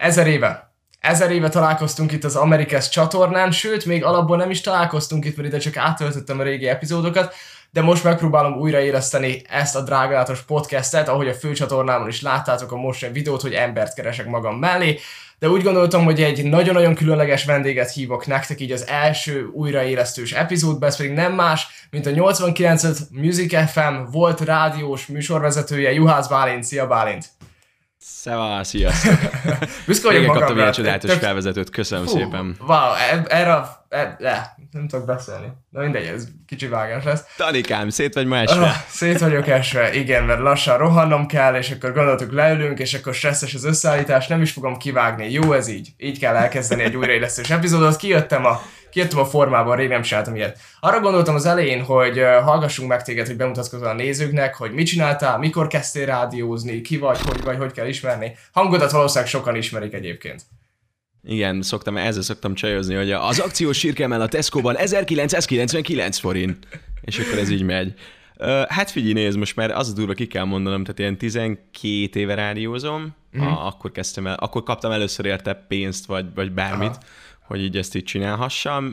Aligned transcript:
Ezer 0.00 0.26
éve. 0.26 0.72
Ezer 1.00 1.30
éve 1.30 1.48
találkoztunk 1.48 2.12
itt 2.12 2.24
az 2.24 2.36
Amerikesz 2.36 2.88
csatornán, 2.88 3.50
sőt, 3.50 3.84
még 3.84 4.04
alapból 4.04 4.36
nem 4.36 4.50
is 4.50 4.60
találkoztunk 4.60 5.24
itt, 5.24 5.36
mert 5.36 5.48
ide 5.48 5.58
csak 5.58 5.76
átöltöttem 5.76 6.38
a 6.38 6.42
régi 6.42 6.68
epizódokat, 6.68 7.34
de 7.70 7.82
most 7.82 8.04
megpróbálom 8.04 8.52
újraéleszteni 8.52 9.42
ezt 9.48 9.76
a 9.76 9.82
drágálatos 9.82 10.42
podcastet, 10.42 11.08
ahogy 11.08 11.28
a 11.28 11.34
főcsatornámon 11.34 12.08
is 12.08 12.22
láttátok 12.22 12.72
a 12.72 12.76
mostani 12.76 13.12
videót, 13.12 13.40
hogy 13.40 13.52
embert 13.52 13.94
keresek 13.94 14.26
magam 14.26 14.58
mellé, 14.58 14.98
de 15.38 15.48
úgy 15.48 15.62
gondoltam, 15.62 16.04
hogy 16.04 16.22
egy 16.22 16.44
nagyon-nagyon 16.44 16.94
különleges 16.94 17.44
vendéget 17.44 17.92
hívok 17.92 18.26
nektek 18.26 18.60
így 18.60 18.72
az 18.72 18.86
első 18.86 19.50
újraélesztős 19.52 20.32
epizódba, 20.32 20.86
ez 20.86 20.96
pedig 20.96 21.12
nem 21.12 21.32
más, 21.32 21.86
mint 21.90 22.06
a 22.06 22.10
89 22.10 22.98
Music 23.10 23.70
FM 23.70 24.10
volt 24.10 24.40
rádiós 24.40 25.06
műsorvezetője, 25.06 25.92
Juhász 25.92 26.28
Bálint. 26.28 26.64
Szia 26.64 26.86
Bálint! 26.86 27.24
Szeva, 28.02 28.64
sziasztok! 28.64 29.18
Büszke 29.86 30.06
vagyok 30.06 30.20
Régen 30.20 30.26
kaptam 30.26 30.40
magamra. 30.40 30.60
ilyen 30.60 30.72
csodálatos 30.72 31.10
Tök- 31.10 31.20
felvezetőt, 31.22 31.70
köszönöm 31.70 32.04
Fú, 32.04 32.10
szépen. 32.10 32.56
Wow, 32.66 32.92
e- 33.10 33.24
erre, 33.28 33.52
a- 33.52 33.84
e- 33.88 34.16
le, 34.18 34.56
nem 34.70 34.88
tudok 34.88 35.06
beszélni. 35.06 35.46
Na 35.70 35.80
mindegy, 35.80 36.06
ez 36.06 36.24
kicsi 36.46 36.66
vágás 36.66 37.04
lesz. 37.04 37.22
Tanikám, 37.36 37.88
szét 37.88 38.14
vagy 38.14 38.26
ma 38.26 38.36
esve? 38.36 38.64
Ah, 38.64 38.74
szét 38.88 39.18
vagyok 39.18 39.48
esve, 39.48 39.94
igen, 39.94 40.24
mert 40.24 40.40
lassan 40.40 40.78
rohannom 40.78 41.26
kell, 41.26 41.54
és 41.54 41.70
akkor 41.70 41.92
gondoltuk 41.92 42.32
leülünk, 42.32 42.78
és 42.78 42.94
akkor 42.94 43.14
stresszes 43.14 43.54
az 43.54 43.64
összeállítás, 43.64 44.26
nem 44.26 44.42
is 44.42 44.52
fogom 44.52 44.76
kivágni. 44.76 45.30
Jó 45.32 45.52
ez 45.52 45.68
így. 45.68 45.88
Így 45.98 46.18
kell 46.18 46.34
elkezdeni 46.36 46.82
egy 46.82 46.96
újraélesztős 46.96 47.50
epizódot. 47.50 47.96
Kijöttem 47.96 48.44
a, 48.44 48.60
kijöttem 48.90 49.18
a 49.18 49.24
formában, 49.24 49.76
rég 49.76 49.88
nem 49.88 50.02
csináltam 50.02 50.34
ilyet. 50.34 50.58
Arra 50.80 51.00
gondoltam 51.00 51.34
az 51.34 51.46
elején, 51.46 51.82
hogy 51.84 52.22
hallgassunk 52.42 52.88
meg 52.88 53.02
téged, 53.02 53.26
hogy 53.26 53.36
bemutatkozol 53.36 53.88
a 53.88 53.94
nézőknek, 53.94 54.54
hogy 54.54 54.72
mit 54.72 54.86
csináltál, 54.86 55.38
mikor 55.38 55.66
kezdtél 55.66 56.06
rádiózni, 56.06 56.80
ki 56.80 56.98
vagy, 56.98 57.18
hogy 57.20 57.42
vagy, 57.42 57.56
hogy 57.56 57.72
kell 57.72 57.86
ismerni. 57.86 58.36
Hangodat 58.52 58.90
valószínűleg 58.90 59.30
sokan 59.30 59.56
ismerik 59.56 59.92
egyébként. 59.92 60.42
Igen, 61.22 61.62
szoktam, 61.62 61.96
ezzel 61.96 62.22
szoktam 62.22 62.54
csajozni, 62.54 62.94
hogy 62.94 63.12
az 63.12 63.38
akciós 63.38 63.78
sírkemel 63.78 64.20
a 64.20 64.28
Tesco-ban 64.28 64.76
1999 64.76 66.18
forint. 66.18 66.66
És 67.00 67.18
akkor 67.18 67.38
ez 67.38 67.50
így 67.50 67.62
megy. 67.62 67.94
Hát 68.68 68.90
figyelj, 68.90 69.12
nézd, 69.12 69.38
most 69.38 69.56
már 69.56 69.70
az 69.70 69.88
a 69.88 69.92
durva, 69.92 70.12
ki 70.12 70.26
kell 70.26 70.44
mondanom, 70.44 70.82
tehát 70.82 70.98
ilyen 70.98 71.18
12 71.18 72.20
éve 72.20 72.34
rádiózom, 72.34 73.14
a, 73.38 73.66
akkor 73.66 73.92
kezdtem 73.92 74.26
el, 74.26 74.34
akkor 74.34 74.62
kaptam 74.62 74.92
először 74.92 75.24
érte 75.24 75.54
pénzt, 75.68 76.06
vagy, 76.06 76.26
vagy 76.34 76.52
bármit, 76.52 76.88
Aha. 76.88 77.00
Hogy 77.50 77.62
így 77.62 77.76
ezt 77.76 77.94
így 77.94 78.04
csinálhassam. 78.04 78.92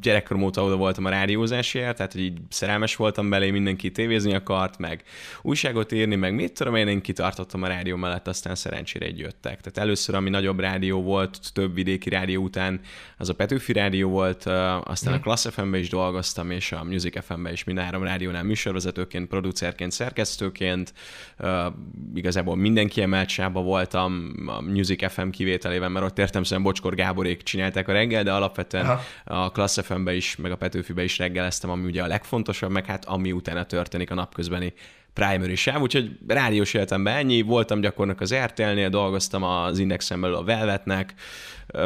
Gyerekkorom 0.00 0.42
óta 0.42 0.64
oda 0.64 0.76
voltam 0.76 1.04
a 1.04 1.08
rádiózásért, 1.08 1.96
tehát 1.96 2.12
hogy 2.12 2.20
így 2.20 2.38
szerelmes 2.48 2.96
voltam 2.96 3.30
belé, 3.30 3.50
mindenki 3.50 3.90
tévézni 3.90 4.34
akart, 4.34 4.78
meg 4.78 5.02
újságot 5.42 5.92
írni, 5.92 6.14
meg 6.14 6.34
mit 6.34 6.52
tudom 6.52 6.74
én, 6.74 6.88
én 6.88 7.00
kitartottam 7.00 7.62
a 7.62 7.66
rádió 7.66 7.96
mellett, 7.96 8.28
aztán 8.28 8.54
szerencsére 8.54 9.08
így 9.08 9.18
jöttek. 9.18 9.60
Tehát 9.60 9.78
először, 9.78 10.14
ami 10.14 10.30
nagyobb 10.30 10.60
rádió 10.60 11.02
volt, 11.02 11.38
több 11.52 11.74
vidéki 11.74 12.08
rádió 12.08 12.42
után, 12.42 12.80
az 13.18 13.28
a 13.28 13.34
Petőfi 13.34 13.72
rádió 13.72 14.08
volt, 14.08 14.46
aztán 14.84 15.14
a 15.14 15.20
Class 15.20 15.46
FM-be 15.50 15.78
is 15.78 15.88
dolgoztam, 15.88 16.50
és 16.50 16.72
a 16.72 16.84
Music 16.84 17.24
FM-be 17.24 17.52
is 17.52 17.64
mind 17.64 17.78
három 17.78 18.02
rádiónál 18.02 18.42
műsorvezetőként, 18.42 19.28
producerként, 19.28 19.92
szerkesztőként, 19.92 20.94
igazából 22.14 22.56
minden 22.56 22.88
kiemelt 22.88 23.28
sába 23.28 23.60
voltam, 23.62 24.32
a 24.46 24.60
Music 24.60 25.12
FM 25.12 25.28
kivételével, 25.28 25.88
mert 25.88 26.04
ott 26.04 26.18
értem 26.18 26.42
szerint 26.42 26.66
Bocskor 26.66 26.94
Gáborék 26.94 27.42
csinálták 27.42 27.81
a 27.88 27.92
reggel, 27.92 28.22
de 28.22 28.32
alapvetően 28.32 28.86
Aha. 28.86 29.00
a 29.24 29.50
Class 29.50 29.78
FM-be 29.82 30.14
is, 30.14 30.36
meg 30.36 30.50
a 30.50 30.56
Petőfibe 30.56 31.02
is 31.04 31.18
reggeleztem, 31.18 31.70
ami 31.70 31.84
ugye 31.84 32.02
a 32.02 32.06
legfontosabb, 32.06 32.70
meg 32.70 32.86
hát 32.86 33.04
ami 33.04 33.32
utána 33.32 33.64
történik 33.64 34.10
a 34.10 34.14
napközbeni 34.14 34.72
primary 35.12 35.54
sáv, 35.54 35.80
úgyhogy 35.80 36.10
rádiós 36.28 36.74
életemben 36.74 37.16
ennyi, 37.16 37.42
voltam 37.42 37.80
gyakornak 37.80 38.20
az 38.20 38.34
RTL-nél, 38.34 38.88
dolgoztam 38.88 39.42
az 39.42 39.78
Indexen 39.78 40.20
belül 40.20 40.36
a 40.36 40.44
Velvetnek, 40.44 41.14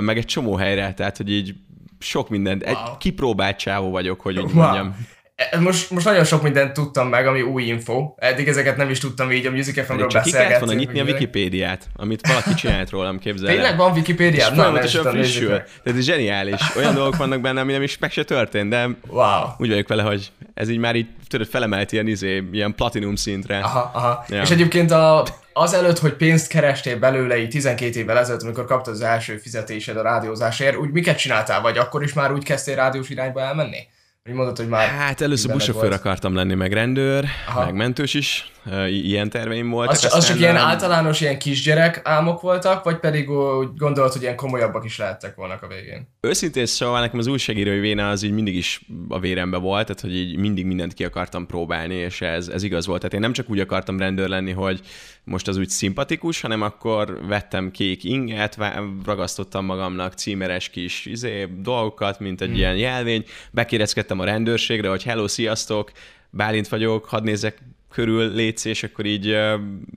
meg 0.01 0.17
egy 0.17 0.25
csomó 0.25 0.55
helyre, 0.57 0.95
tehát 0.95 1.17
hogy 1.17 1.31
így 1.31 1.55
sok 1.99 2.29
mindent, 2.29 2.63
egy 2.63 2.77
Wow. 2.87 2.97
kipróbált 2.97 3.57
csávó 3.59 3.91
vagyok, 3.91 4.21
hogy 4.21 4.39
úgy 4.39 4.53
Wow. 4.53 4.63
mondjam. 4.63 5.07
E- 5.37 5.59
Most, 5.59 5.91
most 5.91 6.05
nagyon 6.07 6.25
sok 6.25 6.43
mindent 6.43 6.73
tudtam 6.73 7.09
meg, 7.09 7.27
ami 7.27 7.41
új 7.43 7.63
info. 7.63 8.15
Eddig 8.17 8.49
ezeket 8.49 8.77
nem 8.77 8.91
is 8.91 8.99
tudtam 8.99 9.33
így 9.33 9.47
a 9.47 9.51
Music 9.51 9.85
FM-ről 9.85 9.87
Pedig 10.07 10.11
csak 10.11 10.23
ki 10.23 10.31
volna 10.31 10.49
beszélgetni. 10.49 10.75
nyitni 10.75 11.01
a. 11.01 11.05
Wikipédiát, 11.05 11.87
amit 11.97 12.27
valaki 12.27 12.55
csinált 12.55 12.91
rólam, 12.91 13.19
képzel 13.19 13.49
el. 13.49 13.55
Tényleg 13.55 13.77
van 13.77 13.91
És 13.91 13.97
Wikipédia? 13.97 14.47
Nem 14.47 14.55
folyamatosan 14.55 15.05
frissül. 15.13 15.49
Tehát 15.49 15.99
ez 15.99 16.01
zseniális. 16.05 16.61
Olyan 16.77 16.95
dolgok 16.95 17.17
vannak 17.17 17.41
benne, 17.41 17.61
ami 17.61 17.73
nem 17.73 17.83
is 17.83 17.99
meg 17.99 18.11
se 18.11 18.25
történt, 18.25 18.71
de 18.71 18.89
Wow. 19.09 19.43
úgy 19.59 19.69
vagyok 19.69 19.89
vele, 19.89 20.03
hogy 20.03 20.33
ez 20.55 20.69
így 20.69 20.79
már 20.79 20.95
így 20.95 21.07
tudod, 21.29 21.47
felemelt 21.47 21.93
ilyen, 21.93 22.07
izé, 22.07 22.43
ilyen 22.53 22.75
platinum 22.75 23.15
szintre. 23.17 23.59
Aha, 23.59 23.91
aha. 23.95 24.25
Ja. 24.29 24.43
És 24.43 24.51
egyébként 24.51 24.91
a, 24.91 25.27
az 25.53 25.75
előtt, 25.75 25.99
hogy 25.99 26.13
pénzt 26.13 26.49
kerestél 26.49 26.99
belőle 26.99 27.39
így 27.39 27.49
12 27.49 27.99
évvel 28.01 28.19
ezelőtt, 28.19 28.43
amikor 28.43 28.65
kaptad 28.65 28.95
az 28.95 29.01
első 29.01 29.37
fizetésed 29.37 29.97
a 29.97 30.03
rádiózásért, 30.03 30.77
úgy 30.77 30.91
miket 30.91 31.19
csináltál? 31.19 31.61
Vagy 31.61 31.79
akkor 31.79 32.03
is 32.03 32.13
már 32.13 32.33
úgy 32.33 32.45
kezdtél 32.45 32.75
rádiós 32.75 33.09
irányba 33.09 33.41
elmenni? 33.41 33.79
Hogy 34.27 34.35
mondod, 34.35 34.57
hogy 34.57 34.69
már... 34.69 34.89
Hát 34.89 35.21
először 35.21 35.53
buszsofőr 35.53 35.93
akartam 35.93 36.35
lenni, 36.35 36.55
meg 36.55 36.73
rendőr, 36.73 37.25
Aha. 37.49 37.65
Meg 37.65 37.75
mentős 37.75 38.15
is, 38.15 38.51
ilyen 38.89 39.31
terveim 39.31 39.71
voltak. 39.71 39.95
Az, 39.95 40.15
az 40.15 40.27
csak 40.27 40.39
ilyen 40.39 40.55
nem- 40.55 40.65
általános 40.65 41.21
ilyen 41.21 41.39
kisgyerek 41.39 42.01
álmok 42.05 42.41
voltak, 42.41 42.85
vagy 42.85 42.99
pedig 42.99 43.31
úgy 43.31 43.69
gondolod, 43.77 44.13
hogy 44.13 44.23
ilyen 44.23 44.37
komolyabbak 44.37 44.85
is 44.85 44.99
lehettek 44.99 45.35
volna 45.35 45.59
a 45.61 45.67
végén? 45.67 46.09
Őszintén 46.21 46.67
szóval 46.67 47.01
nekem 47.01 47.19
az 47.19 47.27
újságírói 47.27 47.79
véne 47.79 48.07
az 48.07 48.23
így 48.23 48.33
mindig 48.33 48.57
is 48.57 48.81
a 49.09 49.19
vérembe 49.19 49.57
volt, 49.57 49.87
tehát 49.87 50.01
hogy 50.01 50.17
így 50.17 50.37
mindig 50.37 50.67
mindent 50.67 50.95
ki 50.95 51.05
akartam 51.05 51.47
próbálni, 51.47 51.95
és 51.95 52.21
ez, 52.21 52.49
ez 52.49 52.63
igaz 52.63 52.87
volt. 52.87 52.99
Tehát 52.99 53.15
én 53.15 53.21
nem 53.21 53.33
csak 53.33 53.51
úgy 53.51 53.61
akartam 53.61 53.99
rendőr 53.99 54.29
lenni, 54.29 54.53
hogy 54.53 54.81
most 55.25 55.49
az 55.49 55.57
úgy 55.57 55.69
szimpatikus, 55.69 56.41
hanem 56.41 56.63
akkor 56.63 57.27
vettem 57.27 57.71
kék 57.71 58.05
inget, 58.05 58.59
ragasztottam 59.05 59.65
magamnak 59.65 60.13
címeres 60.13 60.69
kis 60.69 61.07
izé, 61.07 61.49
dolgokat, 61.59 62.21
mint 62.21 62.41
egy 62.41 62.57
ilyen 62.57 62.77
jelvény, 62.77 63.25
bekérezkedtem 63.51 64.21
a 64.21 64.25
rendőrségre, 64.25 64.89
hogy 64.89 65.03
hello, 65.03 65.29
sziasztok, 65.29 65.91
Bálint 66.31 66.69
vagyok, 66.69 67.05
hadd 67.05 67.23
nézzek 67.23 67.59
körül 67.91 68.35
létsz, 68.35 68.65
és 68.65 68.83
akkor 68.83 69.05
így 69.05 69.39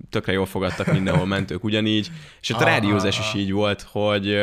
tökre 0.09 0.31
jól 0.31 0.45
fogadtak 0.45 0.91
mindenhol 0.91 1.25
mentők 1.25 1.63
ugyanígy. 1.63 2.09
És 2.41 2.49
ott 2.49 2.61
a 2.61 2.65
rádiózás 2.65 3.19
is 3.19 3.33
így 3.33 3.51
volt, 3.51 3.81
hogy 3.81 4.37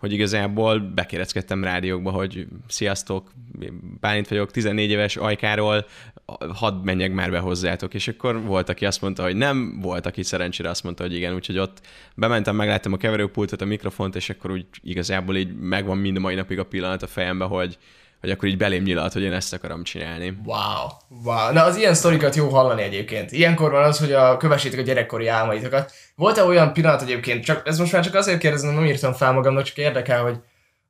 hogy 0.00 0.12
igazából 0.12 0.78
bekéreckedtem 0.78 1.64
rádiókba, 1.64 2.10
hogy 2.10 2.46
sziasztok, 2.68 3.32
Bálint 4.00 4.28
vagyok, 4.28 4.50
14 4.50 4.90
éves 4.90 5.16
ajkáról, 5.16 5.86
hadd 6.54 6.74
menjek 6.74 7.12
már 7.12 7.30
be 7.30 7.38
hozzátok. 7.38 7.94
És 7.94 8.08
akkor 8.08 8.42
volt, 8.42 8.68
aki 8.68 8.86
azt 8.86 9.00
mondta, 9.00 9.22
hogy 9.22 9.36
nem, 9.36 9.80
volt, 9.80 10.06
aki 10.06 10.22
szerencsére 10.22 10.68
azt 10.68 10.82
mondta, 10.82 11.02
hogy 11.02 11.14
igen, 11.14 11.34
úgyhogy 11.34 11.58
ott 11.58 11.80
bementem, 12.14 12.56
megláttam 12.56 12.92
a 12.92 12.96
keverőpultot, 12.96 13.60
a 13.60 13.64
mikrofont, 13.64 14.16
és 14.16 14.30
akkor 14.30 14.50
úgy 14.50 14.66
igazából 14.82 15.36
így 15.36 15.56
megvan 15.56 15.98
mind 15.98 16.16
a 16.16 16.20
mai 16.20 16.34
napig 16.34 16.58
a 16.58 16.64
pillanat 16.64 17.02
a 17.02 17.06
fejembe, 17.06 17.44
hogy, 17.44 17.78
hogy 18.20 18.30
akkor 18.30 18.48
így 18.48 18.56
belém 18.56 18.82
nyilalt, 18.82 19.12
hogy 19.12 19.22
én 19.22 19.32
ezt 19.32 19.52
akarom 19.52 19.82
csinálni. 19.82 20.38
Wow, 20.44 20.88
wow. 21.24 21.52
Na 21.52 21.64
az 21.64 21.76
ilyen 21.76 21.94
sztorikat 21.94 22.34
jó 22.34 22.48
hallani 22.48 22.82
egyébként. 22.82 23.32
Ilyenkor 23.32 23.70
van 23.70 23.84
az, 23.84 23.98
hogy 23.98 24.12
a, 24.12 24.36
kövessétek 24.36 24.78
a 24.78 24.82
gyerekkori 24.82 25.26
álmaitokat. 25.26 25.92
Volt-e 26.14 26.44
olyan 26.44 26.72
pillanat 26.72 27.02
egyébként, 27.02 27.44
csak, 27.44 27.68
ez 27.68 27.78
most 27.78 27.92
már 27.92 28.04
csak 28.04 28.14
azért 28.14 28.38
kérdezem, 28.38 28.74
nem 28.74 28.84
írtam 28.84 29.12
fel 29.12 29.32
magamnak, 29.32 29.64
csak 29.64 29.76
érdekel, 29.76 30.22
hogy 30.22 30.36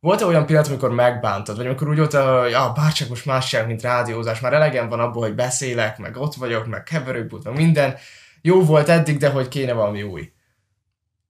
volt-e 0.00 0.24
olyan 0.24 0.46
pillanat, 0.46 0.68
amikor 0.68 0.90
megbántad, 0.90 1.56
vagy 1.56 1.66
amikor 1.66 1.88
úgy 1.88 1.96
volt, 1.96 2.12
hogy 2.12 2.52
ah, 2.52 2.74
bárcsak 2.74 3.08
most 3.08 3.26
más 3.26 3.48
sem, 3.48 3.66
mint 3.66 3.82
rádiózás, 3.82 4.40
már 4.40 4.52
elegem 4.52 4.88
van 4.88 5.00
abból, 5.00 5.22
hogy 5.22 5.34
beszélek, 5.34 5.98
meg 5.98 6.16
ott 6.16 6.34
vagyok, 6.34 6.66
meg 6.66 6.82
keverőpult, 6.82 7.44
meg 7.44 7.56
minden. 7.56 7.96
Jó 8.42 8.64
volt 8.64 8.88
eddig, 8.88 9.16
de 9.16 9.28
hogy 9.28 9.48
kéne 9.48 9.72
valami 9.72 10.02
új. 10.02 10.32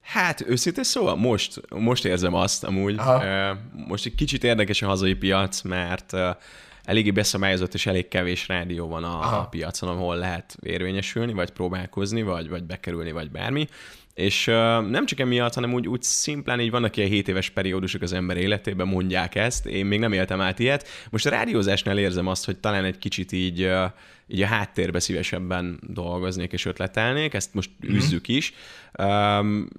Hát 0.02 0.40
őszintén 0.46 0.84
szóval 0.84 1.16
most, 1.16 1.60
most 1.70 2.04
érzem 2.04 2.34
azt 2.34 2.64
amúgy. 2.64 2.98
Aha. 2.98 3.56
Most 3.88 4.06
egy 4.06 4.14
kicsit 4.14 4.44
érdekes 4.44 4.82
a 4.82 4.86
hazai 4.86 5.14
piac, 5.14 5.62
mert 5.62 6.12
eléggé 6.84 7.10
beszabályozott 7.10 7.74
és 7.74 7.86
elég 7.86 8.08
kevés 8.08 8.48
rádió 8.48 8.88
van 8.88 9.04
a, 9.04 9.20
Aha. 9.20 9.36
a 9.36 9.46
piacon, 9.46 9.88
ahol 9.88 10.16
lehet 10.16 10.56
érvényesülni, 10.62 11.32
vagy 11.32 11.50
próbálkozni, 11.50 12.22
vagy, 12.22 12.48
vagy 12.48 12.64
bekerülni, 12.64 13.12
vagy 13.12 13.30
bármi. 13.30 13.66
És 14.14 14.46
ö, 14.46 14.80
nem 14.80 15.06
csak 15.06 15.20
emiatt, 15.20 15.54
hanem 15.54 15.72
úgy, 15.72 15.88
úgy 15.88 16.02
szimplán 16.02 16.60
így 16.60 16.70
vannak 16.70 16.96
ilyen 16.96 17.08
7 17.08 17.28
éves 17.28 17.50
periódusok 17.50 18.02
az 18.02 18.12
ember 18.12 18.36
életében, 18.36 18.86
mondják 18.86 19.34
ezt. 19.34 19.66
Én 19.66 19.86
még 19.86 19.98
nem 19.98 20.12
éltem 20.12 20.40
át 20.40 20.58
ilyet. 20.58 20.88
Most 21.10 21.26
a 21.26 21.30
rádiózásnál 21.30 21.98
érzem 21.98 22.26
azt, 22.26 22.44
hogy 22.44 22.56
talán 22.56 22.84
egy 22.84 22.98
kicsit 22.98 23.32
így, 23.32 23.62
ö, 23.62 23.84
így 24.26 24.42
a 24.42 24.46
háttérbe 24.46 25.00
szívesebben 25.00 25.80
dolgoznék 25.86 26.52
és 26.52 26.64
ötletelnék, 26.64 27.34
ezt 27.34 27.54
most 27.54 27.70
üzzük 27.80 28.28
is. 28.28 28.50
Um, 28.50 28.56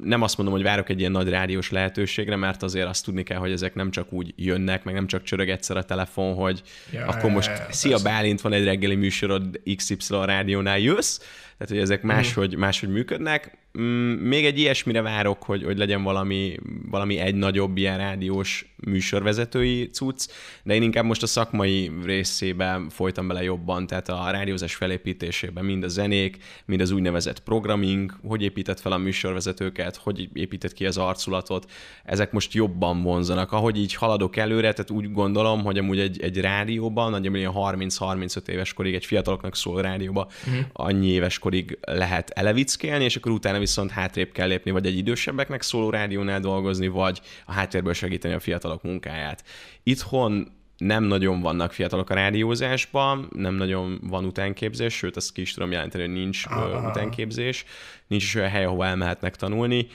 nem 0.04 0.22
azt 0.22 0.38
mondom, 0.38 0.56
hogy 0.56 0.64
várok 0.64 0.90
egy 0.90 1.00
ilyen 1.00 1.12
nagy 1.12 1.30
rádiós 1.30 1.72
lehetőségre, 1.72 2.36
mert 2.36 2.64
azért 2.64 2.88
azt 2.88 3.06
tudni 3.06 3.24
kell, 3.24 3.38
hogy 3.38 3.52
ezek 3.52 3.76
nem 3.76 3.92
csak 3.92 4.14
úgy 4.14 4.34
jönnek, 4.36 4.84
meg 4.84 4.94
nem 4.94 5.08
csak 5.08 5.24
csörög 5.24 5.50
egyszer 5.50 5.78
a 5.78 5.84
telefon, 5.84 6.34
hogy 6.34 6.62
Ja, 6.92 7.06
akkor 7.06 7.32
most 7.32 7.48
ja, 7.48 7.54
ja, 7.54 7.66
szia 7.70 7.92
persze. 7.92 8.10
Bálint, 8.10 8.42
van 8.42 8.54
egy 8.54 8.64
reggeli 8.64 8.96
műsorod 8.96 9.60
XY 9.76 10.16
rádiónál 10.26 10.80
jössz, 10.80 11.20
tehát 11.62 11.76
hogy 11.76 11.92
ezek 11.92 12.02
máshogy, 12.02 12.56
máshogy 12.56 12.90
működnek. 12.90 13.58
Mm, 13.80 14.12
még 14.14 14.46
egy 14.46 14.60
ilyesmire 14.60 15.02
várok, 15.02 15.44
hogy, 15.44 15.64
hogy 15.64 15.78
legyen 15.78 16.04
valami, 16.04 16.58
valami 16.90 17.18
egy 17.18 17.36
nagyobb 17.36 17.78
ilyen 17.78 17.98
rádiós 17.98 18.74
műsorvezetői 18.86 19.90
cucc, 19.90 20.28
de 20.64 20.74
én 20.74 20.82
inkább 20.82 21.04
most 21.04 21.24
a 21.24 21.28
szakmai 21.28 21.92
részében 22.04 22.90
folytam 22.90 23.28
bele 23.28 23.44
jobban, 23.44 23.88
tehát 23.88 24.10
a 24.10 24.32
rádiózás 24.32 24.76
felépítésében 24.76 25.66
mind 25.66 25.84
a 25.84 25.88
zenék, 25.88 26.38
mind 26.66 26.82
az 26.82 26.92
úgynevezett 26.92 27.40
programming, 27.40 28.14
hogy 28.28 28.42
épített 28.42 28.80
fel 28.80 28.92
a 28.92 28.98
műsorvezetőket, 29.02 29.96
hogy 29.96 30.30
épített 30.34 30.74
ki 30.74 30.86
az 30.86 30.98
arculatot, 30.98 31.72
ezek 32.04 32.32
most 32.32 32.54
jobban 32.54 33.04
vonzanak. 33.04 33.52
Ahogy 33.52 33.78
így 33.78 33.94
haladok 33.94 34.36
előre, 34.36 34.74
tehát 34.74 34.92
úgy 34.92 35.12
gondolom, 35.12 35.64
hogy 35.64 35.78
amúgy 35.78 36.00
egy, 36.00 36.22
egy 36.22 36.40
rádióban, 36.40 37.12
nagyjából 37.12 37.76
30-35 37.76 38.48
éves 38.48 38.74
korig, 38.74 38.94
egy 38.94 39.06
fiataloknak 39.06 39.56
szóló 39.56 39.80
rádióban 39.80 40.28
uh-huh. 40.48 40.66
annyi 40.74 41.08
éves 41.08 41.40
korig 41.40 41.78
lehet 41.82 42.30
elevickélni, 42.30 43.04
és 43.04 43.16
akkor 43.16 43.32
utána 43.32 43.60
viszont 43.60 43.92
hátrébb 43.92 44.32
kell 44.32 44.48
lépni, 44.48 44.72
vagy 44.72 44.86
egy 44.86 44.98
idősebbeknek 44.98 45.62
szóló 45.62 45.90
rádiónál 45.90 46.40
dolgozni, 46.40 46.88
vagy 46.88 47.22
a 47.46 47.52
háttérből 47.52 47.94
segíteni 47.94 48.34
a 48.34 48.40
fiatalok 48.40 48.84
munkáját. 48.84 49.44
Itthon 49.84 50.60
nem 50.82 51.04
nagyon 51.04 51.42
vannak 51.42 51.74
fiatalok 51.74 52.10
a 52.10 52.14
rádiózásban, 52.14 53.30
nem 53.36 53.54
nagyon 53.54 54.00
van 54.04 54.26
utánképzés, 54.26 54.94
sőt, 54.94 55.16
azt 55.16 55.34
ki 55.34 55.42
is 55.42 55.54
tudom 55.54 55.72
jelenteni, 55.72 56.04
hogy 56.04 56.14
nincs 56.14 56.46
Aha. 56.46 56.90
utánképzés, 56.90 57.66
nincs 58.08 58.24
is 58.24 58.36
olyan 58.36 58.50
hely, 58.50 58.66
ahol 58.66 58.86
elmehetnek 58.86 59.36
tanulni. 59.36 59.88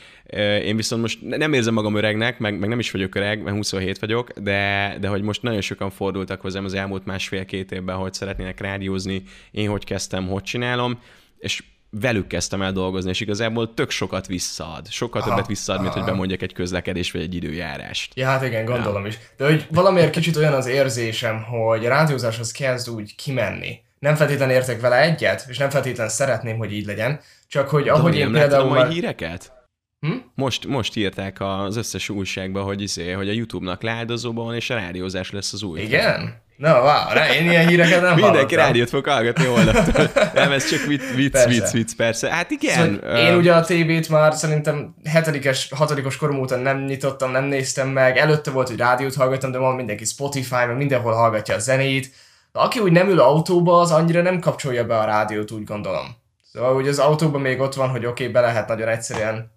Én 0.63 0.77
viszont 0.77 1.03
most 1.03 1.19
nem 1.23 1.53
érzem 1.53 1.75
magam 1.75 1.95
öregnek, 1.95 2.39
meg, 2.39 2.59
meg 2.59 2.69
nem 2.69 2.79
is 2.79 2.91
vagyok 2.91 3.15
öreg, 3.15 3.43
mert 3.43 3.57
27 3.57 3.99
vagyok, 3.99 4.31
de, 4.31 4.97
de 5.01 5.09
hogy 5.09 5.23
most 5.23 5.43
nagyon 5.43 5.61
sokan 5.61 5.91
fordultak 5.91 6.41
hozzám 6.41 6.65
az 6.65 6.75
elmúlt 6.75 7.05
másfél-két 7.05 7.73
évben, 7.73 7.97
hogy 7.97 8.13
szeretnének 8.13 8.61
rádiózni, 8.61 9.23
én 9.51 9.69
hogy 9.69 9.85
kezdtem, 9.85 10.29
hogy 10.29 10.43
csinálom, 10.43 10.99
és 11.39 11.63
velük 11.91 12.27
kezdtem 12.27 12.63
el 12.63 12.73
dolgozni, 12.73 13.11
és 13.11 13.21
igazából 13.21 13.75
tök 13.75 13.91
sokat 13.91 14.27
visszaad. 14.27 14.89
Sokkal 14.89 15.21
aha, 15.21 15.31
többet 15.31 15.47
visszaad, 15.47 15.79
aha. 15.79 15.85
mint 15.85 15.97
hogy 15.97 16.13
bemondjak 16.13 16.43
egy 16.43 16.53
közlekedés 16.53 17.11
vagy 17.11 17.21
egy 17.21 17.35
időjárást. 17.35 18.13
Ja, 18.17 18.27
hát 18.27 18.45
igen, 18.45 18.65
gondolom 18.65 19.03
ja. 19.03 19.09
is. 19.09 19.19
De 19.37 19.45
hogy 19.45 19.67
valamiért 19.71 20.11
kicsit 20.11 20.37
olyan 20.37 20.53
az 20.53 20.67
érzésem, 20.67 21.43
hogy 21.43 21.87
a 21.87 21.89
rádiózáshoz 21.89 22.53
kezd 22.53 22.91
úgy 22.91 23.15
kimenni. 23.15 23.85
Nem 23.99 24.15
feltétlenül 24.15 24.55
értek 24.55 24.81
vele 24.81 25.01
egyet, 25.01 25.47
és 25.49 25.59
nem 25.59 25.71
feltétlenül 25.71 26.13
szeretném, 26.13 26.57
hogy 26.57 26.73
így 26.73 26.87
legyen, 26.87 27.21
csak 27.49 27.69
hogy 27.69 27.89
ahogy 27.89 28.13
De 28.13 28.19
én 28.19 28.33
például... 28.33 28.69
a 28.69 28.75
mai 28.75 28.93
híreket? 28.93 29.53
Hm? 30.01 30.13
Most, 30.35 30.67
most 30.67 30.97
írták 30.97 31.41
az 31.41 31.77
összes 31.77 32.09
újságba, 32.09 32.63
hogy, 32.63 32.83
izé, 32.83 33.11
hogy 33.11 33.29
a 33.29 33.33
YouTube-nak 33.33 33.83
leáldozóban 33.83 34.45
van, 34.45 34.55
és 34.55 34.71
a 34.71 34.75
rádiózás 34.75 35.31
lesz 35.31 35.53
az 35.53 35.63
új. 35.63 35.81
Igen? 35.81 36.45
Na, 36.57 36.81
wow, 36.81 37.15
ne, 37.15 37.35
én 37.35 37.51
ilyen 37.51 37.67
híreket 37.67 38.01
nem 38.01 38.15
Mindenki 38.15 38.55
rádiót 38.55 38.89
fog 38.89 39.07
hallgatni 39.07 39.45
holnaptól. 39.45 40.11
nem, 40.35 40.53
ez 40.53 40.71
csak 40.71 40.81
vicc, 40.81 41.03
vicc, 41.15 41.33
persze. 41.33 41.49
vicc, 41.49 41.71
vicc, 41.71 41.93
persze. 41.97 42.31
Hát 42.31 42.51
igen. 42.51 43.01
Szóval. 43.03 43.17
Én 43.17 43.35
ugye 43.35 43.55
a 43.55 43.65
tévét 43.65 44.09
már 44.09 44.35
szerintem 44.35 44.95
hetedikes, 45.05 45.69
hatodikos 45.71 46.17
korom 46.17 46.39
óta 46.39 46.57
nem 46.57 46.85
nyitottam, 46.85 47.31
nem 47.31 47.45
néztem 47.45 47.89
meg. 47.89 48.17
Előtte 48.17 48.51
volt, 48.51 48.69
hogy 48.69 48.77
rádiót 48.77 49.15
hallgattam, 49.15 49.51
de 49.51 49.59
ma 49.59 49.75
mindenki 49.75 50.05
Spotify, 50.05 50.55
meg 50.67 50.77
mindenhol 50.77 51.13
hallgatja 51.13 51.55
a 51.55 51.59
zenét. 51.59 52.11
De 52.53 52.59
aki 52.61 52.79
úgy 52.79 52.93
nem 52.93 53.09
ül 53.09 53.21
autóba, 53.21 53.81
az 53.81 53.91
annyira 53.91 54.23
nem 54.23 54.41
kapcsolja 54.41 54.85
be 54.85 54.99
a 54.99 55.05
rádiót, 55.05 55.51
úgy 55.51 55.65
gondolom. 55.65 56.07
Szóval 56.53 56.75
hogy 56.75 56.89
az 56.89 56.99
autóban 56.99 57.41
még 57.41 57.61
ott 57.61 57.75
van, 57.75 57.89
hogy 57.89 58.07
oké, 58.07 58.23
okay, 58.23 58.29
be 58.29 58.41
lehet 58.41 58.69
nagyon 58.69 58.89
egyszerűen 58.89 59.51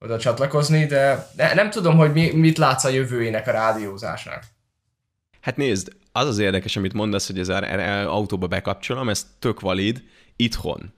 oda 0.00 0.18
csatlakozni, 0.18 0.86
de 0.86 1.28
ne, 1.36 1.54
nem 1.54 1.70
tudom, 1.70 1.96
hogy 1.96 2.12
mi, 2.12 2.30
mit 2.32 2.58
látsz 2.58 2.84
a 2.84 2.88
jövőjének 2.88 3.48
a 3.48 3.50
rádiózásnak. 3.50 4.42
Hát 5.40 5.56
nézd, 5.56 5.92
az 6.16 6.26
az 6.26 6.38
érdekes, 6.38 6.76
amit 6.76 6.92
mondasz, 6.92 7.26
hogy 7.26 7.38
ez 7.38 7.48
az 7.48 7.62
autóba 8.06 8.46
bekapcsolom, 8.46 9.08
ez 9.08 9.26
tök 9.38 9.60
valid 9.60 10.02
itthon. 10.36 10.94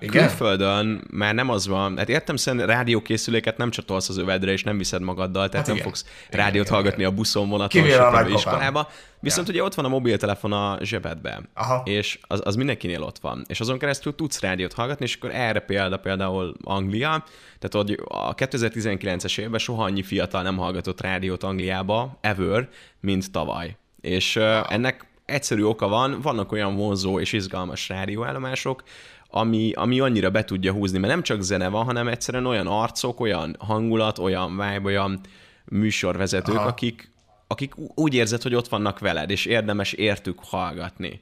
Igen? 0.00 0.26
Külföldön 0.26 1.04
már 1.10 1.34
nem 1.34 1.48
az 1.48 1.66
van, 1.66 1.96
hát 1.96 2.08
értem 2.08 2.36
szerint 2.36 2.64
rádiókészüléket 2.64 3.56
nem 3.56 3.70
csatolsz 3.70 4.08
az 4.08 4.18
övedre, 4.18 4.52
és 4.52 4.62
nem 4.62 4.78
viszed 4.78 5.02
magaddal, 5.02 5.48
tehát 5.48 5.66
hát 5.66 5.76
nem 5.76 5.84
fogsz 5.84 6.04
igen, 6.28 6.40
rádiót 6.40 6.64
igen, 6.64 6.74
hallgatni 6.76 7.00
igen. 7.00 7.12
a 7.12 7.16
buszon, 7.16 7.48
vonaton, 7.48 7.82
a 7.82 8.28
iskolába. 8.28 8.88
Viszont 9.20 9.46
ja. 9.46 9.52
ugye 9.52 9.62
ott 9.62 9.74
van 9.74 9.84
a 9.84 9.88
mobiltelefon 9.88 10.52
a 10.52 10.78
zsebedben, 10.82 11.48
Aha. 11.54 11.82
és 11.84 12.18
az, 12.22 12.40
az 12.44 12.54
mindenkinél 12.54 13.02
ott 13.02 13.18
van, 13.18 13.44
és 13.48 13.60
azon 13.60 13.78
keresztül 13.78 14.14
tudsz 14.14 14.40
rádiót 14.40 14.72
hallgatni, 14.72 15.04
és 15.04 15.14
akkor 15.14 15.30
erre 15.34 15.60
példa 15.60 15.96
például 15.96 16.54
Anglia, 16.62 17.24
tehát 17.58 17.86
hogy 17.86 18.00
a 18.08 18.34
2019-es 18.34 19.38
évben 19.38 19.58
soha 19.58 19.82
annyi 19.82 20.02
fiatal 20.02 20.42
nem 20.42 20.56
hallgatott 20.56 21.00
rádiót 21.00 21.42
Angliába, 21.42 22.18
ever, 22.20 22.68
mint 23.00 23.32
tavaly. 23.32 23.76
És 24.00 24.36
ennek 24.68 25.06
egyszerű 25.24 25.62
oka 25.62 25.88
van, 25.88 26.20
vannak 26.20 26.52
olyan 26.52 26.76
vonzó 26.76 27.20
és 27.20 27.32
izgalmas 27.32 27.88
rádióállomások, 27.88 28.82
ami, 29.30 29.72
ami 29.74 30.00
annyira 30.00 30.30
be 30.30 30.44
tudja 30.44 30.72
húzni, 30.72 30.98
mert 30.98 31.12
nem 31.12 31.22
csak 31.22 31.42
zene 31.42 31.68
van, 31.68 31.84
hanem 31.84 32.08
egyszerűen 32.08 32.46
olyan 32.46 32.66
arcok, 32.66 33.20
olyan 33.20 33.56
hangulat, 33.58 34.18
olyan 34.18 34.50
vibe, 34.50 34.80
olyan 34.84 35.20
műsorvezetők, 35.64 36.58
akik, 36.58 37.10
akik 37.46 37.72
úgy 37.94 38.14
érzed, 38.14 38.42
hogy 38.42 38.54
ott 38.54 38.68
vannak 38.68 38.98
veled, 38.98 39.30
és 39.30 39.44
érdemes 39.44 39.92
értük 39.92 40.38
hallgatni. 40.42 41.20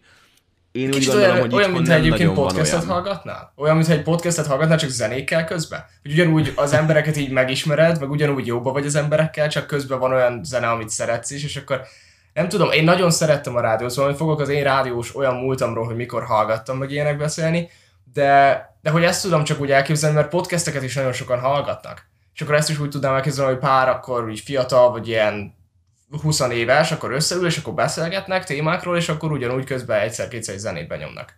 Én 0.72 0.90
Kicsit 0.90 1.08
úgy 1.08 1.14
gondolom, 1.14 1.36
olyan, 1.36 1.40
hogy 1.40 1.54
olyan 1.54 1.70
mintha 1.70 1.94
egyébként 1.94 2.32
podcastet 2.32 2.82
olyan. 2.82 2.92
hallgatnál? 2.92 3.52
Olyan, 3.56 3.76
mintha 3.76 3.92
egy 3.92 4.02
podcastet 4.02 4.46
hallgatnál, 4.46 4.78
csak 4.78 4.90
zenékkel 4.90 5.44
közben? 5.44 5.84
Hogy 6.02 6.12
ugyanúgy 6.12 6.52
az 6.56 6.72
embereket 6.72 7.16
így 7.16 7.30
megismered, 7.30 8.00
meg 8.00 8.10
ugyanúgy 8.10 8.46
jóba 8.46 8.72
vagy 8.72 8.86
az 8.86 8.94
emberekkel, 8.94 9.48
csak 9.48 9.66
közben 9.66 9.98
van 9.98 10.12
olyan 10.12 10.44
zene, 10.44 10.70
amit 10.70 10.88
szeretsz 10.88 11.30
is, 11.30 11.44
és 11.44 11.56
akkor 11.56 11.80
nem 12.38 12.48
tudom, 12.48 12.70
én 12.70 12.84
nagyon 12.84 13.10
szerettem 13.10 13.56
a 13.56 13.60
rádiót, 13.60 13.90
szóval 13.90 14.14
fogok 14.14 14.40
az 14.40 14.48
én 14.48 14.62
rádiós 14.62 15.16
olyan 15.16 15.34
múltamról, 15.34 15.84
hogy 15.84 15.96
mikor 15.96 16.24
hallgattam 16.24 16.78
meg 16.78 16.90
ilyenek 16.90 17.16
beszélni, 17.16 17.70
de, 18.12 18.62
de 18.82 18.90
hogy 18.90 19.04
ezt 19.04 19.22
tudom 19.22 19.44
csak 19.44 19.60
úgy 19.60 19.70
elképzelni, 19.70 20.16
mert 20.16 20.28
podcasteket 20.28 20.82
is 20.82 20.94
nagyon 20.94 21.12
sokan 21.12 21.40
hallgatnak. 21.40 22.06
És 22.34 22.40
akkor 22.40 22.54
ezt 22.54 22.70
is 22.70 22.78
úgy 22.78 22.88
tudnám 22.88 23.14
elképzelni, 23.14 23.52
hogy 23.52 23.60
pár 23.60 23.88
akkor 23.88 24.30
így 24.30 24.40
fiatal, 24.40 24.90
vagy 24.90 25.08
ilyen 25.08 25.54
20 26.22 26.40
éves, 26.40 26.92
akkor 26.92 27.12
összeül, 27.12 27.46
és 27.46 27.58
akkor 27.58 27.74
beszélgetnek 27.74 28.44
témákról, 28.44 28.96
és 28.96 29.08
akkor 29.08 29.32
ugyanúgy 29.32 29.64
közben 29.64 30.00
egyszer-kétszer 30.00 30.58
zenét 30.58 30.88
benyomnak. 30.88 31.34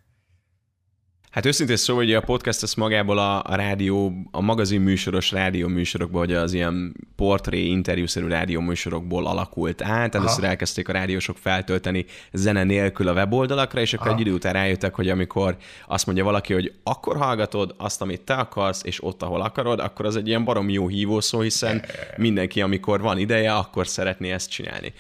Hát 1.30 1.46
őszintén 1.46 1.76
szó, 1.76 1.94
hogy 1.94 2.14
a 2.14 2.20
podcast 2.20 2.62
az 2.62 2.74
magából 2.74 3.18
a, 3.18 3.42
a 3.42 3.54
rádió, 3.54 4.12
a 4.30 4.40
magazin 4.40 4.80
műsoros 4.80 5.30
rádió 5.30 5.68
műsorokból, 5.68 6.20
vagy 6.20 6.32
az 6.32 6.52
ilyen 6.52 6.94
portré, 7.16 7.64
interjúszerű 7.64 8.26
rádió 8.26 8.60
műsorokból 8.60 9.26
alakult 9.26 9.82
át. 9.82 10.14
Először 10.14 10.38
Aha. 10.38 10.48
elkezdték 10.48 10.88
a 10.88 10.92
rádiósok 10.92 11.36
feltölteni 11.38 12.04
zene 12.32 12.64
nélkül 12.64 13.08
a 13.08 13.12
weboldalakra, 13.12 13.80
és 13.80 13.94
akkor 13.94 14.06
Aha. 14.06 14.16
egy 14.16 14.20
idő 14.20 14.32
után 14.32 14.52
rájöttek, 14.52 14.94
hogy 14.94 15.08
amikor 15.08 15.56
azt 15.86 16.06
mondja 16.06 16.24
valaki, 16.24 16.52
hogy 16.52 16.72
akkor 16.82 17.16
hallgatod 17.16 17.74
azt, 17.78 18.02
amit 18.02 18.20
te 18.20 18.34
akarsz, 18.34 18.84
és 18.84 19.04
ott, 19.04 19.22
ahol 19.22 19.40
akarod, 19.40 19.80
akkor 19.80 20.06
az 20.06 20.16
egy 20.16 20.28
ilyen 20.28 20.44
barom 20.44 20.68
jó 20.68 20.88
hívószó, 20.88 21.40
hiszen 21.40 21.84
mindenki, 22.16 22.60
amikor 22.60 23.00
van 23.00 23.18
ideje, 23.18 23.54
akkor 23.54 23.86
szeretné 23.86 24.30
ezt 24.30 24.50
csinálni. 24.50 24.92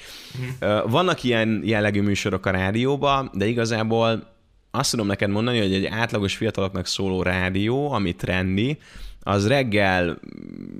Uh-huh. 0.60 0.90
Vannak 0.90 1.22
ilyen 1.22 1.62
jellegű 1.64 2.02
műsorok 2.02 2.46
a 2.46 2.50
rádióban, 2.50 3.30
de 3.34 3.46
igazából 3.46 4.38
azt 4.70 4.90
tudom 4.90 5.06
neked 5.06 5.30
mondani, 5.30 5.58
hogy 5.58 5.74
egy 5.74 5.86
átlagos 5.86 6.36
fiataloknak 6.36 6.86
szóló 6.86 7.22
rádió, 7.22 7.92
ami 7.92 8.14
trendi, 8.14 8.78
az 9.22 9.48
reggel 9.48 10.18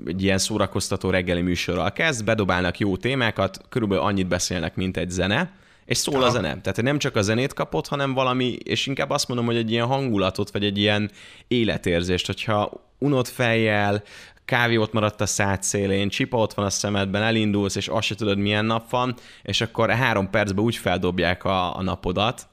egy 0.05 0.23
ilyen 0.23 0.37
szórakoztató 0.37 1.09
reggeli 1.09 1.41
műsorral 1.41 1.91
kezd, 1.91 2.25
bedobálnak 2.25 2.79
jó 2.79 2.97
témákat, 2.97 3.61
körülbelül 3.69 4.03
annyit 4.03 4.27
beszélnek, 4.27 4.75
mint 4.75 4.97
egy 4.97 5.09
zene, 5.09 5.53
és 5.85 5.97
szól 5.97 6.15
Aha. 6.15 6.25
a 6.25 6.29
zene. 6.29 6.61
Tehát 6.61 6.81
nem 6.81 6.97
csak 6.97 7.15
a 7.15 7.21
zenét 7.21 7.53
kapott, 7.53 7.87
hanem 7.87 8.13
valami, 8.13 8.45
és 8.45 8.87
inkább 8.87 9.09
azt 9.09 9.27
mondom, 9.27 9.45
hogy 9.45 9.55
egy 9.55 9.71
ilyen 9.71 9.85
hangulatot, 9.85 10.51
vagy 10.51 10.65
egy 10.65 10.77
ilyen 10.77 11.11
életérzést, 11.47 12.25
hogyha 12.25 12.71
unott 12.97 13.27
fejjel, 13.27 14.03
kávé 14.45 14.75
ott 14.75 14.93
maradt 14.93 15.21
a 15.21 15.25
szád 15.25 15.63
szélén, 15.63 16.09
csipa 16.09 16.37
ott 16.37 16.53
van 16.53 16.65
a 16.65 16.69
szemedben, 16.69 17.21
elindulsz, 17.21 17.75
és 17.75 17.87
azt 17.87 18.07
se 18.07 18.15
tudod, 18.15 18.37
milyen 18.37 18.65
nap 18.65 18.89
van, 18.89 19.15
és 19.43 19.61
akkor 19.61 19.89
három 19.89 20.29
percben 20.29 20.63
úgy 20.63 20.75
feldobják 20.75 21.43
a, 21.43 21.77
a 21.77 21.81
napodat, 21.81 22.47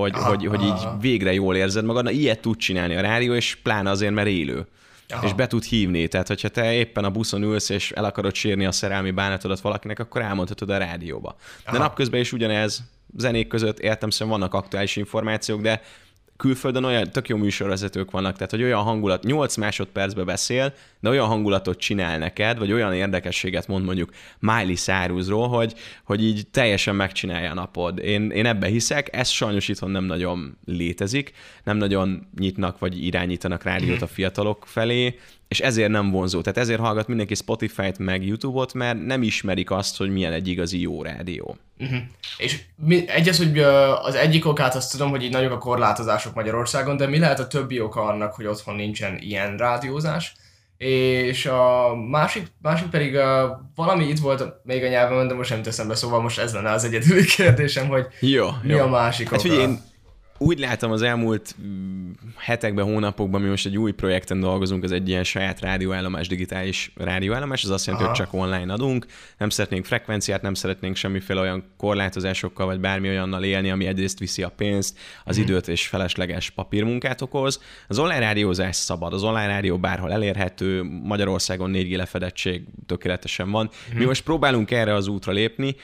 hogy, 0.00 0.12
aha, 0.14 0.28
hogy, 0.28 0.46
hogy 0.46 0.62
így 0.62 0.86
végre 1.00 1.32
jól 1.32 1.56
érzed 1.56 1.84
magad. 1.84 2.04
Na, 2.04 2.10
ilyet 2.10 2.40
tud 2.40 2.56
csinálni 2.56 2.96
a 2.96 3.00
rádió, 3.00 3.34
és 3.34 3.54
pláne 3.62 3.90
azért, 3.90 4.14
mert 4.14 4.28
élő. 4.28 4.66
Aha. 5.08 5.26
És 5.26 5.32
be 5.32 5.46
tud 5.46 5.64
hívni. 5.64 6.08
Tehát, 6.08 6.28
hogyha 6.28 6.48
te 6.48 6.72
éppen 6.72 7.04
a 7.04 7.10
buszon 7.10 7.42
ülsz, 7.42 7.68
és 7.68 7.92
el 7.92 8.04
akarod 8.04 8.34
sírni 8.34 8.66
a 8.66 8.72
szerelmi 8.72 9.10
bánatodat 9.10 9.60
valakinek, 9.60 9.98
akkor 9.98 10.22
elmondhatod 10.22 10.70
a 10.70 10.78
rádióba. 10.78 11.36
Aha. 11.64 11.72
De 11.72 11.82
napközben 11.82 12.20
is 12.20 12.32
ugyanez, 12.32 12.82
zenék 13.16 13.48
között 13.48 13.78
értem 13.78 14.10
szerint 14.10 14.36
vannak 14.36 14.54
aktuális 14.54 14.96
információk, 14.96 15.60
de 15.60 15.82
külföldön 16.36 16.84
olyan 16.84 17.10
tök 17.10 17.28
jó 17.28 17.36
műsorvezetők 17.36 18.10
vannak, 18.10 18.34
tehát 18.34 18.50
hogy 18.50 18.62
olyan 18.62 18.82
hangulat, 18.82 19.22
8 19.22 19.56
másodpercbe 19.56 20.24
beszél, 20.24 20.74
de 21.00 21.08
olyan 21.08 21.26
hangulatot 21.26 21.78
csinál 21.78 22.18
neked, 22.18 22.58
vagy 22.58 22.72
olyan 22.72 22.94
érdekességet 22.94 23.66
mond 23.68 23.84
mondjuk 23.84 24.10
Miley 24.38 24.74
Cyrusról, 24.74 25.48
hogy, 25.48 25.74
hogy 26.04 26.24
így 26.24 26.46
teljesen 26.50 26.94
megcsinálja 26.94 27.50
a 27.50 27.54
napod. 27.54 27.98
Én, 27.98 28.30
én 28.30 28.46
ebbe 28.46 28.66
hiszek, 28.66 29.16
ez 29.16 29.28
sajnos 29.28 29.68
itthon 29.68 29.90
nem 29.90 30.04
nagyon 30.04 30.58
létezik, 30.64 31.32
nem 31.64 31.76
nagyon 31.76 32.28
nyitnak 32.38 32.78
vagy 32.78 33.04
irányítanak 33.04 33.62
rádiót 33.62 34.02
a 34.02 34.06
fiatalok 34.06 34.64
felé, 34.66 35.18
és 35.48 35.60
ezért 35.60 35.90
nem 35.90 36.10
vonzó. 36.10 36.40
Tehát 36.40 36.58
ezért 36.58 36.80
hallgat 36.80 37.08
mindenki 37.08 37.34
Spotify-t 37.34 37.98
meg 37.98 38.26
YouTube-ot, 38.26 38.74
mert 38.74 39.04
nem 39.04 39.22
ismerik 39.22 39.70
azt, 39.70 39.96
hogy 39.96 40.10
milyen 40.10 40.32
egy 40.32 40.48
igazi 40.48 40.80
jó 40.80 41.02
rádió. 41.02 41.56
Uh-huh. 41.78 41.98
És 42.36 42.60
mi, 42.76 43.08
egyes, 43.08 43.36
hogy 43.36 43.58
az 44.02 44.14
egyik 44.14 44.46
okát 44.46 44.74
azt 44.74 44.90
tudom, 44.90 45.10
hogy 45.10 45.22
így 45.22 45.32
nagyok 45.32 45.52
a 45.52 45.58
korlátozások 45.58 46.34
Magyarországon, 46.34 46.96
de 46.96 47.06
mi 47.06 47.18
lehet 47.18 47.40
a 47.40 47.46
többi 47.46 47.80
oka 47.80 48.02
annak, 48.02 48.34
hogy 48.34 48.46
otthon 48.46 48.74
nincsen 48.74 49.18
ilyen 49.18 49.56
rádiózás? 49.56 50.34
és 50.78 51.46
a 51.46 51.94
másik, 52.10 52.46
másik 52.62 52.88
pedig 52.88 53.16
a, 53.16 53.60
valami 53.74 54.08
itt 54.08 54.18
volt 54.18 54.44
még 54.64 54.84
a 54.84 54.88
nyelven, 54.88 55.28
de 55.28 55.34
most 55.34 55.50
nem 55.50 55.62
teszem 55.62 55.88
be, 55.88 55.94
szóval 55.94 56.20
most 56.20 56.38
ez 56.38 56.54
lenne 56.54 56.70
az 56.70 56.84
egyedüli 56.84 57.24
kérdésem, 57.36 57.88
hogy 57.88 58.06
jó, 58.20 58.48
mi 58.62 58.72
jó. 58.72 58.78
a 58.78 58.88
másik 58.88 59.28
Hát 59.28 59.38
oka. 59.38 59.48
figyelj, 59.48 59.62
én 59.62 59.80
úgy 60.38 60.58
látom 60.58 60.90
az 60.90 61.02
elmúlt 61.02 61.54
mm, 61.62 62.10
hetekben, 62.36 62.84
hónapokban, 62.84 63.40
mi 63.40 63.48
most 63.48 63.66
egy 63.66 63.78
új 63.78 63.92
projekten 63.92 64.40
dolgozunk, 64.40 64.84
az 64.84 64.92
egy 64.92 65.08
ilyen 65.08 65.24
saját 65.24 65.60
rádióállomás, 65.60 66.28
digitális 66.28 66.92
rádióállomás, 66.96 67.64
az 67.64 67.70
azt 67.70 67.86
jelenti, 67.86 68.06
Aha. 68.08 68.16
hogy 68.16 68.26
csak 68.26 68.40
online 68.40 68.72
adunk, 68.72 69.06
nem 69.38 69.48
szeretnénk 69.48 69.84
frekvenciát, 69.84 70.42
nem 70.42 70.54
szeretnénk 70.54 70.96
semmiféle 70.96 71.40
olyan 71.40 71.64
korlátozásokkal, 71.76 72.66
vagy 72.66 72.80
bármi 72.80 73.08
olyannal 73.08 73.44
élni, 73.44 73.70
ami 73.70 73.86
egyrészt 73.86 74.18
viszi 74.18 74.42
a 74.42 74.48
pénzt, 74.48 74.98
az 75.24 75.36
időt 75.36 75.68
és 75.68 75.86
felesleges 75.86 76.50
papírmunkát 76.50 77.20
okoz. 77.20 77.60
Az 77.88 77.98
online 77.98 78.18
rádiózás 78.18 78.76
szabad, 78.76 79.12
az 79.12 79.22
online 79.22 79.46
rádió 79.46 79.78
bárhol 79.78 80.12
elérhető, 80.12 80.82
Magyarországon 80.82 81.70
4G 81.74 81.96
lefedettség 81.96 82.62
tökéletesen 82.86 83.50
van. 83.50 83.70
Mi 83.94 84.04
most 84.04 84.22
próbálunk 84.22 84.70
erre 84.70 84.94
az 84.94 85.06
útra 85.06 85.32
lépni, 85.32 85.76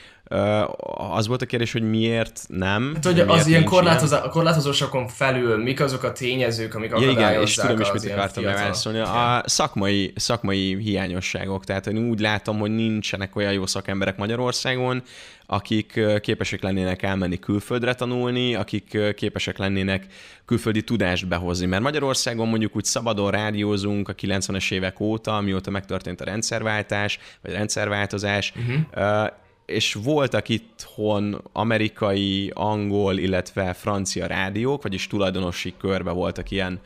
az 1.13 1.27
volt 1.27 1.43
a 1.43 1.47
kérdés, 1.47 1.73
hogy 1.73 1.91
miért 1.91 2.45
nem. 2.49 2.91
Hát, 2.95 3.05
hogy 3.05 3.15
miért 3.15 3.31
az 3.31 3.47
ilyen 3.47 3.65
korlátozá- 3.65 4.25
a 4.25 4.29
korlátozásokon 4.29 5.09
felül 5.09 5.63
mik 5.63 5.81
azok 5.81 6.03
a 6.03 6.13
tényezők, 6.13 6.75
amik 6.75 6.93
Ja, 6.99 7.11
igen, 7.11 7.41
és 7.41 7.55
tudom 7.55 7.81
is, 7.81 7.93
mit 7.93 8.05
ilyen 8.05 8.19
akartam 8.19 8.45
megválaszolni. 8.45 8.99
A 8.99 9.43
szakmai, 9.47 10.13
szakmai 10.17 10.77
hiányosságok. 10.77 11.65
Tehát 11.65 11.87
én 11.87 11.97
úgy 11.97 12.21
látom, 12.21 12.59
hogy 12.59 12.71
nincsenek 12.71 13.37
olyan 13.37 13.53
jó 13.53 13.67
szakemberek 13.67 14.17
Magyarországon, 14.17 15.03
akik 15.47 16.01
képesek 16.21 16.63
lennének 16.63 17.03
elmenni 17.03 17.39
külföldre 17.39 17.95
tanulni, 17.95 18.55
akik 18.55 18.99
képesek 19.15 19.59
lennének 19.59 20.07
külföldi 20.45 20.83
tudást 20.83 21.29
behozni. 21.29 21.67
Mert 21.67 21.83
Magyarországon 21.83 22.49
mondjuk 22.49 22.77
úgy 22.77 22.85
szabadon 22.85 23.31
rádiózunk 23.31 24.09
a 24.09 24.15
90-es 24.15 24.73
évek 24.73 25.01
óta, 25.01 25.41
mióta 25.41 25.71
megtörtént 25.71 26.21
a 26.21 26.25
rendszerváltás, 26.25 27.19
vagy 27.43 27.53
rendszerváltozás, 27.53 28.53
uh-huh. 28.57 29.27
És 29.73 29.95
voltak 29.95 30.49
itthon 30.49 31.43
amerikai, 31.53 32.51
angol, 32.55 33.19
illetve 33.19 33.73
francia 33.73 34.27
rádiók, 34.27 34.83
vagyis 34.83 35.07
tulajdonosi 35.07 35.75
körbe 35.79 36.11
voltak 36.11 36.51
ilyen 36.51 36.81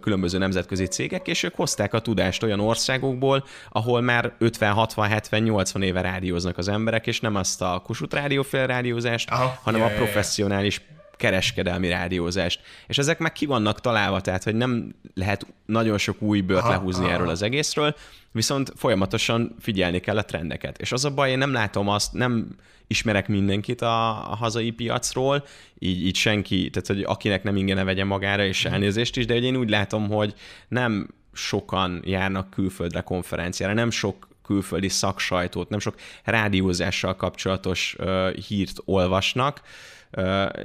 különböző 0.00 0.38
nemzetközi 0.38 0.86
cégek, 0.86 1.28
és 1.28 1.42
ők 1.42 1.54
hozták 1.54 1.94
a 1.94 2.00
tudást 2.00 2.42
olyan 2.42 2.60
országokból, 2.60 3.44
ahol 3.70 4.00
már 4.00 4.34
50, 4.38 4.72
60, 4.72 5.08
70, 5.08 5.42
80 5.42 5.82
éve 5.82 6.00
rádióznak 6.00 6.58
az 6.58 6.68
emberek, 6.68 7.06
és 7.06 7.20
nem 7.20 7.34
azt 7.34 7.62
a 7.62 7.82
Kossuth 7.84 8.14
rádióféle 8.14 8.66
rádiózást, 8.66 9.30
Aha. 9.30 9.58
hanem 9.62 9.80
Ja, 9.80 9.86
a 9.86 9.90
ja, 9.90 10.60
ja. 10.60 10.95
Kereskedelmi 11.16 11.88
rádiózást. 11.88 12.60
És 12.86 12.98
ezek 12.98 13.18
meg 13.18 13.32
ki 13.32 13.46
vannak 13.46 13.80
találva, 13.80 14.20
tehát 14.20 14.44
hogy 14.44 14.54
nem 14.54 14.94
lehet 15.14 15.46
nagyon 15.66 15.98
sok 15.98 16.22
új 16.22 16.40
bőrt 16.40 16.60
Aha, 16.60 16.70
lehúzni 16.70 17.04
aha. 17.04 17.12
erről 17.12 17.28
az 17.28 17.42
egészről, 17.42 17.94
viszont 18.32 18.72
folyamatosan 18.76 19.56
figyelni 19.60 20.00
kell 20.00 20.16
a 20.16 20.24
trendeket. 20.24 20.78
És 20.78 20.92
az 20.92 21.04
a 21.04 21.10
baj, 21.10 21.30
én 21.30 21.38
nem 21.38 21.52
látom 21.52 21.88
azt, 21.88 22.12
nem 22.12 22.56
ismerek 22.86 23.28
mindenkit 23.28 23.82
a, 23.82 24.30
a 24.30 24.36
hazai 24.36 24.70
piacról, 24.70 25.44
így, 25.78 26.06
így 26.06 26.16
senki, 26.16 26.70
tehát 26.70 26.86
hogy 26.88 27.02
akinek 27.02 27.42
nem 27.42 27.56
ingene 27.56 27.84
vegye 27.84 28.04
magára, 28.04 28.44
és 28.44 28.64
elnézést 28.64 29.16
is, 29.16 29.26
de 29.26 29.34
hogy 29.34 29.44
én 29.44 29.56
úgy 29.56 29.70
látom, 29.70 30.08
hogy 30.08 30.34
nem 30.68 31.08
sokan 31.32 32.02
járnak 32.04 32.50
külföldre 32.50 33.00
konferenciára, 33.00 33.72
nem 33.72 33.90
sok 33.90 34.28
külföldi 34.42 34.88
szaksajtót, 34.88 35.68
nem 35.68 35.78
sok 35.78 35.94
rádiózással 36.24 37.16
kapcsolatos 37.16 37.96
uh, 37.98 38.34
hírt 38.34 38.76
olvasnak, 38.84 39.60
Uh, 39.60 39.95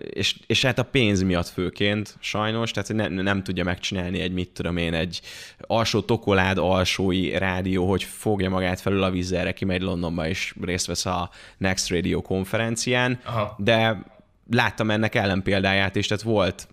és, 0.10 0.36
és 0.48 0.66
hát 0.66 0.80
a 0.80 0.84
pénz 0.84 1.22
miatt 1.22 1.48
főként 1.48 2.18
sajnos, 2.20 2.72
tehát 2.72 2.94
ne, 2.94 3.22
nem 3.22 3.44
tudja 3.44 3.64
megcsinálni 3.64 4.20
egy, 4.20 4.32
mit 4.32 4.50
tudom 4.50 4.78
én, 4.78 4.94
egy 4.94 5.22
alsó 5.60 6.02
tokolád 6.02 6.58
alsói 6.58 7.38
rádió, 7.38 7.90
hogy 7.90 8.04
fogja 8.04 8.50
magát 8.50 8.80
felül 8.80 9.04
a 9.04 9.10
vízzelre, 9.10 9.54
kimegy 9.54 9.82
Londonba 9.82 10.28
és 10.28 10.56
részt 10.62 10.86
vesz 10.86 11.06
a 11.06 11.30
Next 11.58 11.90
Radio 11.90 12.22
konferencián, 12.22 13.20
Aha. 13.26 13.56
de 13.58 14.06
láttam 14.52 14.92
ennek 14.92 15.16
ellenpéldáját 15.16 15.96
is, 15.96 16.08
tehát 16.08 16.24
volt 16.24 16.68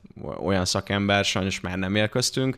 olyan 0.45 0.65
szakember, 0.65 1.25
sajnos 1.25 1.61
már 1.61 1.79
nem 1.79 1.95
él 1.95 2.09
köztünk, 2.09 2.57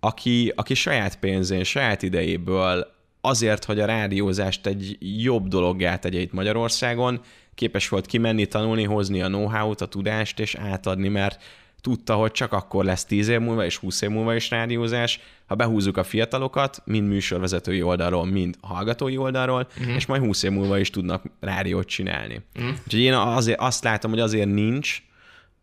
aki, 0.00 0.52
aki 0.56 0.74
saját 0.74 1.18
pénzén, 1.18 1.64
saját 1.64 2.02
idejéből 2.02 2.86
azért, 3.20 3.64
hogy 3.64 3.80
a 3.80 3.86
rádiózást 3.86 4.66
egy 4.66 4.96
jobb 5.00 5.48
dologgá 5.48 5.96
tegye 5.96 6.20
itt 6.20 6.32
Magyarországon, 6.32 7.20
képes 7.54 7.88
volt 7.88 8.06
kimenni, 8.06 8.46
tanulni, 8.46 8.84
hozni 8.84 9.22
a 9.22 9.26
know-how-t, 9.26 9.80
a 9.80 9.86
tudást, 9.86 10.40
és 10.40 10.54
átadni, 10.54 11.08
mert 11.08 11.42
tudta, 11.80 12.14
hogy 12.14 12.30
csak 12.30 12.52
akkor 12.52 12.84
lesz 12.84 13.04
10 13.04 13.28
év 13.28 13.40
múlva 13.40 13.64
és 13.64 13.76
20 13.76 14.00
év 14.00 14.10
múlva 14.10 14.34
is 14.34 14.50
rádiózás, 14.50 15.20
ha 15.46 15.54
behúzzuk 15.54 15.96
a 15.96 16.04
fiatalokat, 16.04 16.82
mind 16.84 17.08
műsorvezetői 17.08 17.82
oldalról, 17.82 18.24
mind 18.24 18.56
hallgatói 18.60 19.16
oldalról, 19.16 19.66
uh-huh. 19.78 19.94
és 19.94 20.06
majd 20.06 20.22
20 20.22 20.42
év 20.42 20.50
múlva 20.50 20.78
is 20.78 20.90
tudnak 20.90 21.24
rádiót 21.40 21.86
csinálni. 21.86 22.40
Uh-huh. 22.54 22.74
Úgyhogy 22.84 23.00
én 23.00 23.14
azért 23.14 23.60
azt 23.60 23.84
látom, 23.84 24.10
hogy 24.10 24.20
azért 24.20 24.48
nincs, 24.48 25.02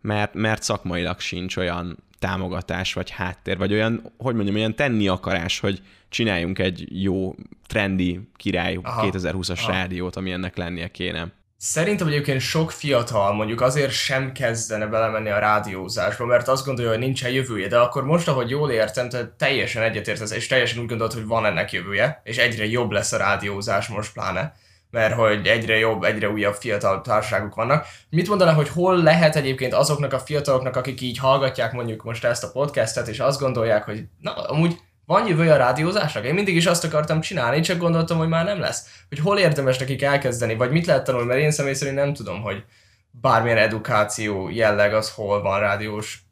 mert, 0.02 0.34
mert 0.34 0.64
szakmailag 0.64 1.20
sincs 1.20 1.58
olyan 1.58 1.98
támogatás, 2.20 2.94
vagy 2.94 3.10
háttér, 3.10 3.58
vagy 3.58 3.74
olyan, 3.74 4.14
hogy 4.18 4.36
mondjam, 4.36 4.56
olyan 4.56 4.76
tenni 4.76 5.08
akarás, 5.08 5.60
hogy 5.60 5.82
csináljunk 6.10 6.60
egy 6.60 7.04
jó, 7.04 7.36
trendi 7.68 8.20
király 8.36 8.80
Aha. 8.84 9.10
2020-as 9.12 9.60
Aha. 9.60 9.72
rádiót, 9.72 10.16
ami 10.16 10.32
ennek 10.32 10.58
lennie 10.58 10.88
kéne. 10.88 11.32
Szerintem 11.62 12.08
egyébként 12.08 12.42
sok 12.42 12.72
fiatal 12.72 13.34
mondjuk 13.34 13.62
azért 13.62 13.92
sem 13.92 14.32
kezdene 14.32 14.86
belemenni 14.86 15.30
a 15.30 15.40
rádiózásba, 15.40 16.26
mert 16.26 16.48
azt 16.48 16.66
gondolja, 16.66 16.92
hogy 16.92 17.00
nincsen 17.00 17.32
jövője, 17.32 17.68
de 17.68 17.78
akkor 17.78 18.04
most, 18.04 18.28
ahogy 18.28 18.50
jól 18.50 18.72
értem, 18.72 19.10
te 19.10 19.34
teljesen 19.38 19.84
egyetértesz, 19.84 20.32
és 20.32 20.48
teljesen 20.48 20.80
úgy 20.80 20.88
gondolod, 20.88 21.14
hogy 21.14 21.26
van 21.26 21.46
ennek 21.46 21.72
jövője, 21.72 22.22
és 22.24 22.38
egyre 22.38 22.66
jobb 22.66 22.92
lesz 22.92 23.12
a 23.12 23.18
rádiózás 23.18 23.88
most 23.88 24.14
pláne, 24.14 24.54
mert 24.92 25.14
hogy 25.14 25.48
egyre 25.48 25.78
jobb, 25.78 26.04
egyre 26.04 26.30
újabb 26.30 26.56
fiatal 26.56 27.02
társaságok 27.02 27.56
vannak. 27.56 27.86
Mit 28.10 28.28
mondaná, 28.28 28.54
hogy 28.54 28.70
hol 28.70 29.04
lehet 29.04 29.36
egyébként 29.36 29.74
azoknak 29.74 30.14
a 30.14 30.20
fiataloknak, 30.20 30.76
akik 30.76 31.02
így 31.02 31.18
hallgatják 31.18 31.72
mondjuk 31.72 32.04
most 32.04 32.24
ezt 32.24 32.44
a 32.44 32.52
podcastet, 32.52 33.08
és 33.08 33.20
azt 33.20 33.40
gondolják, 33.40 33.84
hogy 33.84 34.04
na, 34.20 34.34
amúgy 34.34 34.78
van 35.10 35.28
jövője 35.28 35.54
a 35.54 35.58
rádiózásnak? 35.58 36.26
Én 36.26 36.34
mindig 36.34 36.56
is 36.56 36.66
azt 36.66 36.84
akartam 36.84 37.22
csinálni, 37.22 37.60
csak 37.60 37.78
gondoltam, 37.78 38.18
hogy 38.18 38.28
már 38.28 38.46
nem 38.46 38.60
lesz. 38.60 39.04
Hogy 39.10 39.20
hol 39.20 39.38
érdemes 39.38 39.78
nekik 39.78 40.02
elkezdeni, 40.02 40.56
vagy 40.56 40.72
mit 40.72 40.86
lehet 40.86 41.04
tanulni, 41.04 41.28
mert 41.28 41.40
én 41.40 41.52
személy 41.52 41.74
szerint 41.74 41.98
nem 41.98 42.14
tudom, 42.14 42.42
hogy 42.42 42.64
bármilyen 43.12 43.58
edukáció 43.58 44.50
jelleg 44.50 44.94
az 44.94 45.12
hol 45.12 45.42
van 45.42 45.60
rádiós, 45.60 46.24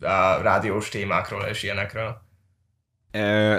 á, 0.00 0.40
rádiós 0.42 0.88
témákról 0.88 1.42
és 1.50 1.62
ilyenekről. 1.62 2.26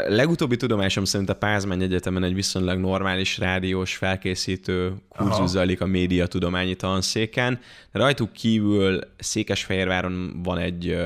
Legutóbbi 0.08 0.56
tudomásom 0.56 1.04
szerint 1.04 1.30
a 1.30 1.36
Pázmány 1.36 1.82
Egyetemen 1.82 2.24
egy 2.24 2.34
viszonylag 2.34 2.80
normális 2.80 3.38
rádiós 3.38 3.96
felkészítő 3.96 4.94
kurzus 5.10 5.38
Aha. 5.38 5.48
zajlik 5.48 5.82
a 5.82 5.86
médiatudományi 5.86 6.76
tanszéken. 6.76 7.60
Rajtuk 7.92 8.32
kívül 8.32 9.00
Székesfehérváron 9.18 10.40
van 10.44 10.58
egy 10.58 10.98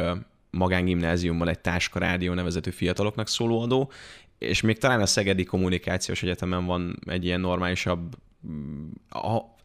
magángimnáziumban 0.57 1.47
egy 1.47 1.59
Táska 1.59 1.99
Rádió 1.99 2.33
nevezetű 2.33 2.69
fiataloknak 2.69 3.27
szóló 3.27 3.61
adó, 3.61 3.91
és 4.37 4.61
még 4.61 4.77
talán 4.77 5.01
a 5.01 5.05
Szegedi 5.05 5.43
Kommunikációs 5.43 6.23
Egyetemen 6.23 6.65
van 6.65 6.99
egy 7.05 7.25
ilyen 7.25 7.39
normálisabb 7.39 8.15
mm, 8.47 8.89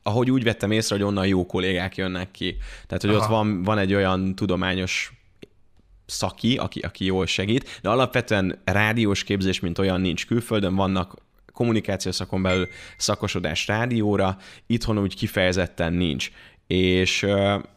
ahogy 0.08 0.30
úgy 0.30 0.42
vettem 0.42 0.70
észre, 0.70 0.96
hogy 0.96 1.04
onnan 1.04 1.26
jó 1.26 1.46
kollégák 1.46 1.96
jönnek 1.96 2.30
ki. 2.30 2.56
Tehát, 2.86 3.02
hogy 3.02 3.14
Aha. 3.14 3.22
ott 3.22 3.30
van, 3.30 3.62
van 3.62 3.78
egy 3.78 3.94
olyan 3.94 4.34
tudományos 4.34 5.12
szaki, 6.06 6.56
aki, 6.56 6.80
aki 6.80 7.04
jól 7.04 7.26
segít, 7.26 7.78
de 7.82 7.88
alapvetően 7.88 8.60
rádiós 8.64 9.24
képzés, 9.24 9.60
mint 9.60 9.78
olyan 9.78 10.00
nincs 10.00 10.26
külföldön, 10.26 10.74
vannak 10.74 11.14
kommunikációs 11.52 12.14
szakon 12.14 12.42
belül 12.42 12.68
szakosodás 12.96 13.66
rádióra, 13.66 14.36
itthon 14.66 14.98
úgy 14.98 15.16
kifejezetten 15.16 15.92
nincs. 15.92 16.30
És 16.68 17.26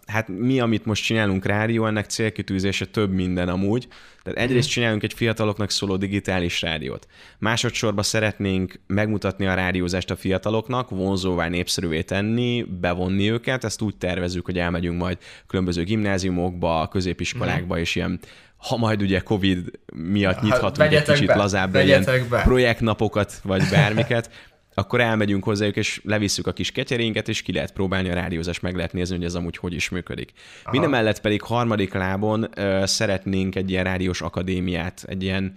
hát 0.06 0.28
mi, 0.28 0.60
amit 0.60 0.86
most 0.86 1.04
csinálunk 1.04 1.46
rádió, 1.46 1.86
ennek 1.86 2.06
célkitűzése 2.06 2.86
több 2.86 3.12
minden 3.12 3.50
amúgy. 3.50 3.88
Tehát 4.24 4.40
egyrészt 4.40 4.70
csinálunk 4.70 5.04
egy 5.04 5.14
fiataloknak 5.14 5.70
szóló 5.70 5.98
digitális 5.98 6.62
rádiót. 6.62 7.08
Másodszorban 7.40 8.04
szeretnénk 8.04 8.80
megmutatni 8.88 9.48
a 9.48 9.54
rádiózást 9.54 10.12
a 10.12 10.16
fiataloknak, 10.16 10.90
vonzóvá 10.90 11.48
népszerűvé 11.48 12.02
tenni, 12.02 12.66
bevonni 12.80 13.32
őket. 13.32 13.64
Ezt 13.64 13.82
úgy 13.82 13.96
tervezzük, 13.96 14.46
hogy 14.46 14.58
elmegyünk 14.60 15.00
majd 15.00 15.18
különböző 15.48 15.84
gimnáziumokba, 15.84 16.88
középiskolákba, 16.92 17.80
és 17.80 17.96
ilyen 17.96 18.20
ha 18.58 18.78
majd 18.78 19.02
ugye 19.02 19.20
Covid 19.20 19.72
miatt 19.94 20.42
nyithatunk 20.42 20.94
egy 20.94 21.04
kicsit 21.04 21.28
be, 21.28 21.36
lazábbra 21.36 21.82
ilyen 21.82 22.04
vegyetek 22.04 22.30
be. 22.30 22.42
projektnapokat, 22.42 23.40
vagy 23.44 23.64
bármiket, 23.72 24.51
akkor 24.82 25.02
elmegyünk 25.02 25.44
hozzájuk, 25.44 25.76
és 25.76 26.02
levisszük 26.04 26.48
a 26.48 26.54
kis 26.54 26.72
ketyerénket, 26.72 27.28
és 27.28 27.42
ki 27.42 27.54
lehet 27.54 27.74
próbálni 27.74 28.10
a 28.10 28.14
rádiózást, 28.14 28.62
meg 28.62 28.76
lehet 28.76 28.94
nézni, 28.94 29.16
hogy 29.16 29.26
ez 29.26 29.36
amúgy 29.36 29.58
hogy 29.58 29.74
is 29.74 29.90
működik. 29.90 30.32
Aha. 30.62 30.72
Minden 30.72 30.90
mellett 30.90 31.22
pedig 31.22 31.42
harmadik 31.42 31.94
lábon 31.94 32.48
ö, 32.56 32.84
szeretnénk 32.86 33.56
egy 33.56 33.70
ilyen 33.70 33.84
rádiós 33.84 34.22
akadémiát, 34.22 35.04
egy 35.08 35.24
ilyen 35.24 35.56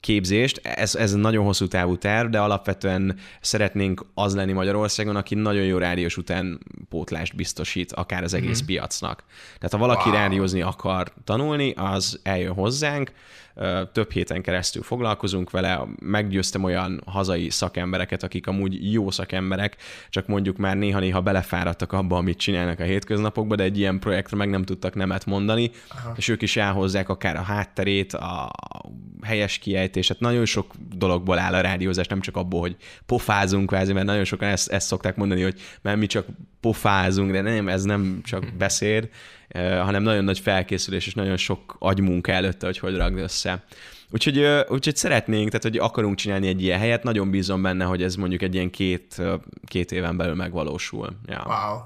képzést. 0.00 0.60
Ez, 0.62 0.94
ez 0.94 1.12
nagyon 1.12 1.44
hosszú 1.44 1.68
távú 1.68 1.96
terv, 1.98 2.28
de 2.28 2.38
alapvetően 2.38 3.18
szeretnénk 3.40 4.06
az 4.14 4.34
lenni 4.34 4.52
Magyarországon, 4.52 5.16
aki 5.16 5.34
nagyon 5.34 5.64
jó 5.64 5.78
rádiós 5.78 6.16
után 6.16 6.60
pótlást 6.88 7.36
biztosít, 7.36 7.92
akár 7.92 8.22
az 8.22 8.34
egész 8.34 8.62
mm. 8.62 8.66
piacnak. 8.66 9.24
Tehát 9.58 9.72
ha 9.72 9.78
valaki 9.78 10.08
wow. 10.08 10.18
rádiózni 10.18 10.62
akar 10.62 11.12
tanulni, 11.24 11.72
az 11.76 12.20
eljön 12.22 12.52
hozzánk, 12.52 13.12
több 13.92 14.10
héten 14.10 14.42
keresztül 14.42 14.82
foglalkozunk 14.82 15.50
vele, 15.50 15.86
meggyőztem 16.00 16.64
olyan 16.64 17.02
hazai 17.06 17.50
szakembereket, 17.50 18.22
akik 18.22 18.46
amúgy 18.46 18.92
jó 18.92 19.10
szakemberek, 19.10 19.76
csak 20.10 20.26
mondjuk 20.26 20.56
már 20.56 20.76
néha-néha 20.76 21.20
belefáradtak 21.20 21.92
abba, 21.92 22.16
amit 22.16 22.38
csinálnak 22.38 22.80
a 22.80 22.84
hétköznapokban, 22.84 23.56
de 23.56 23.62
egy 23.62 23.78
ilyen 23.78 23.98
projektre 23.98 24.36
meg 24.36 24.50
nem 24.50 24.62
tudtak 24.62 24.94
nemet 24.94 25.26
mondani, 25.26 25.70
Aha. 25.88 26.12
és 26.16 26.28
ők 26.28 26.42
is 26.42 26.56
elhozzák 26.56 27.08
akár 27.08 27.36
a 27.36 27.42
hátterét, 27.42 28.12
a 28.12 28.50
helyes 29.22 29.58
kiejtéset, 29.58 30.20
nagyon 30.20 30.44
sok 30.44 30.74
dologból 30.96 31.38
áll 31.38 31.54
a 31.54 31.60
rádiózás, 31.60 32.06
nem 32.06 32.20
csak 32.20 32.36
abból, 32.36 32.60
hogy 32.60 32.76
pofázunk 33.06 33.66
kvázi, 33.66 33.92
mert 33.92 34.06
nagyon 34.06 34.24
sokan 34.24 34.48
ezt, 34.48 34.68
ezt 34.68 34.86
szokták 34.86 35.16
mondani, 35.16 35.42
hogy 35.42 35.60
mert 35.82 35.98
mi 35.98 36.06
csak 36.06 36.26
pofázunk, 36.60 37.30
de 37.30 37.40
nem, 37.40 37.68
ez 37.68 37.82
nem 37.82 38.20
csak 38.24 38.44
hm. 38.44 38.58
beszéd, 38.58 39.08
hanem 39.56 40.02
nagyon 40.02 40.24
nagy 40.24 40.38
felkészülés 40.38 41.06
és 41.06 41.14
nagyon 41.14 41.36
sok 41.36 41.76
agymunka 41.78 42.32
előtte, 42.32 42.66
hogy 42.66 42.78
hogy 42.78 42.96
ragd 42.96 43.18
össze. 43.18 43.64
Úgyhogy, 44.10 44.38
úgyhogy 44.68 44.96
szeretnénk, 44.96 45.46
tehát 45.46 45.62
hogy 45.62 45.78
akarunk 45.78 46.16
csinálni 46.16 46.48
egy 46.48 46.62
ilyen 46.62 46.78
helyet, 46.78 47.02
nagyon 47.02 47.30
bízom 47.30 47.62
benne, 47.62 47.84
hogy 47.84 48.02
ez 48.02 48.14
mondjuk 48.14 48.42
egy 48.42 48.54
ilyen 48.54 48.70
két, 48.70 49.22
két 49.66 49.92
éven 49.92 50.16
belül 50.16 50.34
megvalósul. 50.34 51.08
Ja. 51.26 51.42
Wow. 51.46 51.78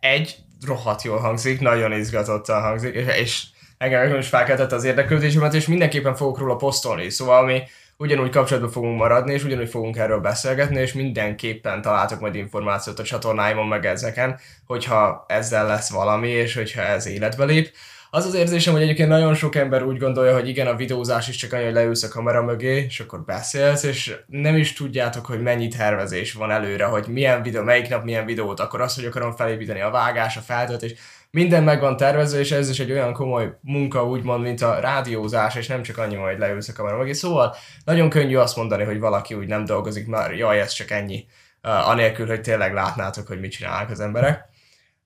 Egy 0.00 0.36
rohadt 0.66 1.02
jól 1.02 1.18
hangzik, 1.18 1.60
nagyon 1.60 1.92
izgatottan 1.92 2.62
hangzik, 2.62 2.94
és 2.94 3.44
engem 3.78 4.18
is 4.18 4.28
felkeltette 4.28 4.74
az 4.74 4.84
érdeklődésemet, 4.84 5.54
és 5.54 5.66
mindenképpen 5.66 6.14
fogok 6.14 6.38
róla 6.38 6.56
posztolni. 6.56 7.10
Szóval 7.10 7.44
mi 7.44 7.62
ugyanúgy 7.98 8.30
kapcsolatban 8.30 8.70
fogunk 8.72 8.98
maradni, 8.98 9.32
és 9.32 9.44
ugyanúgy 9.44 9.68
fogunk 9.68 9.96
erről 9.96 10.20
beszélgetni, 10.20 10.80
és 10.80 10.92
mindenképpen 10.92 11.82
találtok 11.82 12.20
majd 12.20 12.34
információt 12.34 12.98
a 12.98 13.02
csatornáimon 13.02 13.66
meg 13.66 13.86
ezeken, 13.86 14.38
hogyha 14.66 15.24
ezzel 15.28 15.66
lesz 15.66 15.90
valami, 15.90 16.28
és 16.28 16.54
hogyha 16.54 16.82
ez 16.82 17.06
életbe 17.06 17.44
lép. 17.44 17.70
Az 18.10 18.26
az 18.26 18.34
érzésem, 18.34 18.72
hogy 18.72 18.82
egyébként 18.82 19.08
nagyon 19.08 19.34
sok 19.34 19.54
ember 19.54 19.82
úgy 19.82 19.98
gondolja, 19.98 20.34
hogy 20.34 20.48
igen, 20.48 20.66
a 20.66 20.76
videózás 20.76 21.28
is 21.28 21.36
csak 21.36 21.52
annyi, 21.52 21.64
hogy 21.64 21.72
leülsz 21.72 22.02
a 22.02 22.08
kamera 22.08 22.42
mögé, 22.42 22.84
és 22.84 23.00
akkor 23.00 23.24
beszélsz, 23.24 23.82
és 23.82 24.16
nem 24.26 24.56
is 24.56 24.72
tudjátok, 24.72 25.26
hogy 25.26 25.42
mennyi 25.42 25.68
tervezés 25.68 26.32
van 26.32 26.50
előre, 26.50 26.84
hogy 26.84 27.06
milyen 27.08 27.42
videó, 27.42 27.62
melyik 27.62 27.88
nap 27.88 28.04
milyen 28.04 28.26
videót, 28.26 28.60
akkor 28.60 28.80
azt, 28.80 28.96
hogy 28.96 29.04
akarom 29.04 29.36
felépíteni 29.36 29.80
a 29.80 29.90
vágás, 29.90 30.36
a 30.36 30.40
feltöltés, 30.40 30.94
minden 31.30 31.62
meg 31.62 31.80
van 31.80 31.96
tervezve, 31.96 32.38
és 32.38 32.50
ez 32.50 32.68
is 32.68 32.78
egy 32.78 32.90
olyan 32.90 33.12
komoly 33.12 33.58
munka, 33.60 34.08
úgymond, 34.08 34.42
mint 34.42 34.62
a 34.62 34.80
rádiózás, 34.80 35.54
és 35.54 35.66
nem 35.66 35.82
csak 35.82 35.98
annyi, 35.98 36.14
hogy 36.14 36.38
leülsz 36.38 36.68
a 36.68 36.72
kamera 36.72 36.96
mögé. 36.96 37.12
Szóval 37.12 37.54
nagyon 37.84 38.08
könnyű 38.08 38.36
azt 38.36 38.56
mondani, 38.56 38.84
hogy 38.84 38.98
valaki 38.98 39.34
úgy 39.34 39.46
nem 39.46 39.64
dolgozik, 39.64 40.06
mert 40.06 40.36
jaj, 40.36 40.60
ez 40.60 40.72
csak 40.72 40.90
ennyi, 40.90 41.26
uh, 41.62 41.88
anélkül, 41.88 42.26
hogy 42.26 42.40
tényleg 42.40 42.72
látnátok, 42.72 43.26
hogy 43.26 43.40
mit 43.40 43.50
csinálnak 43.50 43.90
az 43.90 44.00
emberek. 44.00 44.47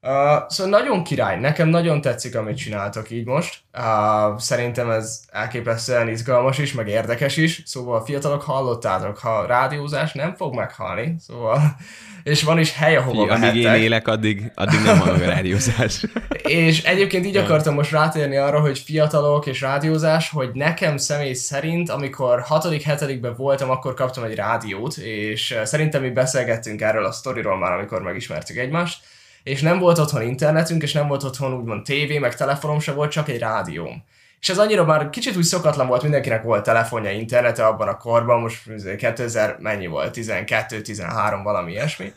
Uh, 0.06 0.48
szóval 0.48 0.80
nagyon 0.80 1.04
király, 1.04 1.40
nekem 1.40 1.68
nagyon 1.68 2.00
tetszik, 2.00 2.36
amit 2.36 2.56
csináltok 2.56 3.10
így 3.10 3.26
most. 3.26 3.58
Uh, 3.78 4.38
szerintem 4.38 4.90
ez 4.90 5.20
elképesztően 5.30 6.08
izgalmas 6.08 6.58
is, 6.58 6.72
meg 6.72 6.88
érdekes 6.88 7.36
is. 7.36 7.62
Szóval 7.64 8.04
fiatalok 8.04 8.42
hallottátok, 8.42 9.18
ha 9.18 9.46
rádiózás 9.46 10.12
nem 10.12 10.34
fog 10.34 10.54
meghalni, 10.54 11.16
szóval 11.18 11.76
és 12.22 12.42
van 12.42 12.58
is 12.58 12.76
hely, 12.76 12.96
ahova 12.96 13.24
Fí, 13.24 13.30
Amíg 13.30 13.54
én 13.54 13.74
élek, 13.74 14.08
addig, 14.08 14.52
addig 14.54 14.80
nem 14.84 14.98
van 14.98 15.08
a 15.08 15.18
rádiózás. 15.18 16.04
és 16.42 16.82
egyébként 16.82 17.26
így 17.26 17.36
akartam 17.36 17.74
most 17.74 17.90
rátérni 17.90 18.36
arra, 18.36 18.60
hogy 18.60 18.78
fiatalok 18.78 19.46
és 19.46 19.60
rádiózás, 19.60 20.30
hogy 20.30 20.50
nekem 20.52 20.96
személy 20.96 21.32
szerint, 21.32 21.90
amikor 21.90 22.44
6.-7. 22.48 23.32
voltam, 23.36 23.70
akkor 23.70 23.94
kaptam 23.94 24.24
egy 24.24 24.34
rádiót, 24.34 24.96
és 24.96 25.58
szerintem 25.64 26.02
mi 26.02 26.10
beszélgettünk 26.10 26.80
erről 26.80 27.04
a 27.04 27.12
sztoriról 27.12 27.58
már, 27.58 27.72
amikor 27.72 28.02
megismertük 28.02 28.56
egymást, 28.56 29.04
és 29.42 29.60
nem 29.60 29.78
volt 29.78 29.98
otthon 29.98 30.22
internetünk, 30.22 30.82
és 30.82 30.92
nem 30.92 31.08
volt 31.08 31.22
otthon 31.22 31.54
úgymond 31.54 31.84
tévé, 31.84 32.18
meg 32.18 32.36
telefonom 32.36 32.80
se 32.80 32.92
volt, 32.92 33.10
csak 33.10 33.28
egy 33.28 33.38
rádióm. 33.38 34.04
És 34.40 34.48
ez 34.48 34.58
annyira 34.58 34.84
már 34.84 35.10
kicsit 35.10 35.36
úgy 35.36 35.42
szokatlan 35.42 35.86
volt, 35.86 36.02
mindenkinek 36.02 36.42
volt 36.42 36.64
telefonja, 36.64 37.10
internete 37.10 37.66
abban 37.66 37.88
a 37.88 37.96
korban, 37.96 38.40
most 38.40 38.70
2000 38.96 39.56
mennyi 39.60 39.86
volt, 39.86 40.12
12, 40.12 40.80
13, 40.80 41.42
valami 41.42 41.70
ilyesmi. 41.70 42.12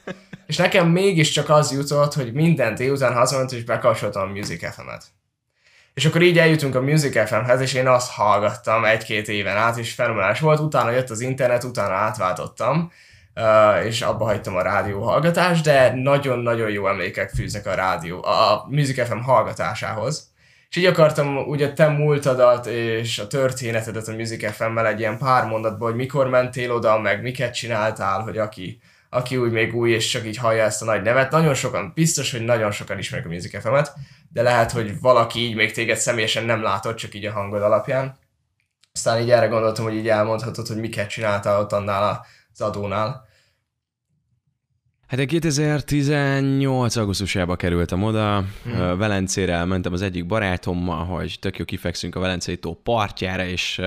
És 0.47 0.57
nekem 0.57 0.87
mégiscsak 0.87 1.49
az 1.49 1.71
jutott, 1.71 2.13
hogy 2.13 2.33
minden 2.33 2.75
délután 2.75 3.13
hazament, 3.13 3.51
és 3.51 3.63
bekapcsoltam 3.63 4.29
a 4.29 4.31
Music 4.31 4.73
FM-et. 4.73 5.03
És 5.93 6.05
akkor 6.05 6.21
így 6.21 6.37
eljutunk 6.37 6.75
a 6.75 6.81
Music 6.81 7.27
FM-hez, 7.27 7.61
és 7.61 7.73
én 7.73 7.87
azt 7.87 8.11
hallgattam 8.11 8.85
egy-két 8.85 9.27
éven 9.27 9.57
át, 9.57 9.77
és 9.77 9.93
fenomenális 9.93 10.39
volt, 10.39 10.59
utána 10.59 10.91
jött 10.91 11.09
az 11.09 11.21
internet, 11.21 11.63
utána 11.63 11.93
átváltottam, 11.93 12.91
és 13.85 14.01
abba 14.01 14.25
hagytam 14.25 14.55
a 14.55 14.61
rádió 14.61 15.01
hallgatást, 15.01 15.63
de 15.63 15.93
nagyon-nagyon 15.93 16.69
jó 16.69 16.87
emlékek 16.87 17.29
fűznek 17.29 17.65
a 17.65 17.73
rádió, 17.73 18.23
a 18.23 18.65
Music 18.69 19.07
FM 19.07 19.17
hallgatásához. 19.17 20.33
És 20.69 20.75
így 20.75 20.85
akartam 20.85 21.37
ugye 21.37 21.73
te 21.73 21.87
múltadat 21.87 22.65
és 22.65 23.19
a 23.19 23.27
történetedet 23.27 24.07
a 24.07 24.13
Music 24.13 24.51
FM-mel 24.51 24.87
egy 24.87 24.99
ilyen 24.99 25.17
pár 25.17 25.45
mondatban, 25.45 25.87
hogy 25.87 25.97
mikor 25.97 26.29
mentél 26.29 26.71
oda, 26.71 26.99
meg 26.99 27.21
miket 27.21 27.53
csináltál, 27.53 28.21
hogy 28.21 28.37
aki, 28.37 28.79
aki 29.09 29.37
úgy 29.37 29.51
még 29.51 29.75
új, 29.75 29.91
és 29.91 30.07
csak 30.07 30.25
így 30.25 30.37
hallja 30.37 30.63
ezt 30.63 30.81
a 30.81 30.85
nagy 30.85 31.01
nevet. 31.01 31.31
Nagyon 31.31 31.53
sokan, 31.53 31.91
biztos, 31.95 32.31
hogy 32.31 32.41
nagyon 32.41 32.71
sokan 32.71 32.97
ismerik 32.97 33.25
a 33.25 33.29
Music 33.29 33.61
FM-et, 33.61 33.93
de 34.29 34.41
lehet, 34.41 34.71
hogy 34.71 34.99
valaki 35.01 35.39
így 35.39 35.55
még 35.55 35.71
téged 35.71 35.97
személyesen 35.97 36.45
nem 36.45 36.61
látott, 36.61 36.95
csak 36.95 37.13
így 37.13 37.25
a 37.25 37.31
hangod 37.31 37.61
alapján. 37.61 38.17
Aztán 38.93 39.21
így 39.21 39.31
erre 39.31 39.47
gondoltam, 39.47 39.85
hogy 39.85 39.95
így 39.95 40.09
elmondhatod, 40.09 40.67
hogy 40.67 40.79
miket 40.79 41.09
csináltál 41.09 41.59
ott 41.59 41.71
annál 41.71 42.25
az 42.55 42.61
adónál. 42.61 43.27
Hát 45.07 45.19
én 45.19 45.27
2018. 45.27 46.95
augusztusában 46.95 47.55
kerültem 47.55 48.03
oda, 48.03 48.45
hmm. 48.63 48.97
Velencére 48.97 49.65
mentem 49.65 49.93
az 49.93 50.01
egyik 50.01 50.25
barátommal, 50.25 51.05
hogy 51.05 51.37
tök 51.39 51.57
jó 51.57 51.65
kifekszünk 51.65 52.15
a 52.15 52.19
Velencei 52.19 52.57
tó 52.57 52.73
partjára, 52.73 53.45
és 53.45 53.81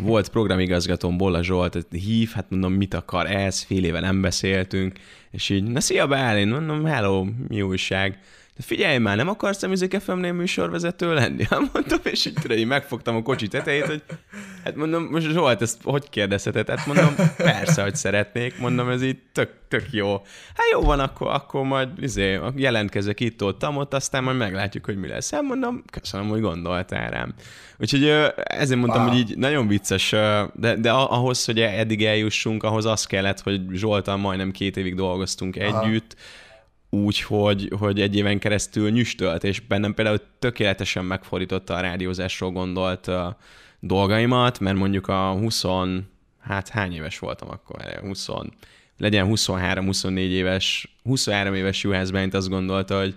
volt 0.00 0.28
programigazgatóm 0.28 1.16
Bolla 1.16 1.42
Zsolt, 1.42 1.86
hív, 1.90 2.30
hát 2.30 2.50
mondom, 2.50 2.72
mit 2.72 2.94
akar 2.94 3.30
ez, 3.30 3.62
fél 3.62 3.84
éve 3.84 4.00
nem 4.00 4.20
beszéltünk, 4.20 4.98
és 5.30 5.48
így, 5.48 5.62
na 5.62 5.80
szia 5.80 6.06
Bálin, 6.06 6.48
mondom, 6.48 6.84
hello, 6.84 7.26
mi 7.48 7.62
újság? 7.62 8.18
De 8.56 8.62
figyelj 8.62 8.98
már, 8.98 9.16
nem 9.16 9.28
akarsz 9.28 9.62
a 9.62 9.68
Music 9.68 10.02
fm 10.02 10.12
műsorvezető 10.12 11.14
lenni? 11.14 11.44
Hát 11.50 11.72
mondom, 11.72 11.98
és 12.02 12.26
így 12.26 12.32
tudod, 12.32 12.58
így 12.58 12.66
megfogtam 12.66 13.16
a 13.16 13.22
kocsi 13.22 13.48
tetejét, 13.48 13.86
hogy 13.86 14.02
hát 14.64 14.76
mondom, 14.76 15.04
most 15.04 15.30
Zsolt, 15.30 15.62
ezt 15.62 15.78
hogy 15.82 16.08
kérdezheted? 16.08 16.68
Hát 16.68 16.86
mondom, 16.86 17.14
persze, 17.36 17.82
hogy 17.82 17.96
szeretnék, 17.96 18.58
mondom, 18.58 18.88
ez 18.88 19.02
így 19.02 19.18
tök, 19.32 19.50
tök 19.68 19.86
jó. 19.90 20.12
Hát 20.54 20.66
jó 20.72 20.80
van, 20.80 21.00
akkor, 21.00 21.30
akkor 21.30 21.62
majd 21.64 21.88
izé, 22.00 22.40
jelentkezek 22.54 23.20
itt, 23.20 23.42
ott, 23.42 23.68
ott, 23.68 23.94
aztán 23.94 24.24
majd 24.24 24.36
meglátjuk, 24.36 24.84
hogy 24.84 24.96
mi 24.96 25.08
lesz. 25.08 25.30
Hát 25.30 25.42
mondom, 25.42 25.84
köszönöm, 25.90 26.28
hogy 26.28 26.40
gondoltál 26.40 27.10
rám. 27.10 27.34
Úgyhogy 27.78 28.04
ezért 28.34 28.80
mondtam, 28.80 29.02
wow. 29.02 29.10
hogy 29.10 29.18
így 29.18 29.36
nagyon 29.36 29.68
vicces, 29.68 30.10
de, 30.54 30.76
de 30.76 30.90
ahhoz, 30.90 31.44
hogy 31.44 31.60
eddig 31.60 32.04
eljussunk, 32.04 32.62
ahhoz 32.62 32.84
az 32.84 33.06
kellett, 33.06 33.40
hogy 33.40 33.60
Zsoltal 33.72 34.16
majdnem 34.16 34.50
két 34.50 34.76
évig 34.76 34.94
dolgoztunk 34.94 35.56
Aha. 35.56 35.82
együtt, 35.82 36.16
úgy, 36.90 37.20
hogy, 37.20 37.72
hogy 37.78 38.00
egy 38.00 38.16
éven 38.16 38.38
keresztül 38.38 38.90
nyüstölt, 38.90 39.44
és 39.44 39.60
bennem 39.60 39.94
például 39.94 40.20
tökéletesen 40.38 41.04
megfordította 41.04 41.74
a 41.74 41.80
rádiózásról 41.80 42.50
gondolt 42.50 43.06
uh, 43.06 43.16
dolgaimat, 43.80 44.60
mert 44.60 44.76
mondjuk 44.76 45.08
a 45.08 45.30
20, 45.30 45.64
hát 46.40 46.68
hány 46.68 46.92
éves 46.92 47.18
voltam 47.18 47.48
akkor? 47.50 47.82
20, 48.00 48.28
legyen 48.98 49.26
23-24 49.30 50.18
éves, 50.18 50.96
23 51.02 51.54
éves 51.54 51.82
Juhász 51.82 52.10
Bányt 52.10 52.34
azt 52.34 52.48
gondolta, 52.48 52.98
hogy 52.98 53.14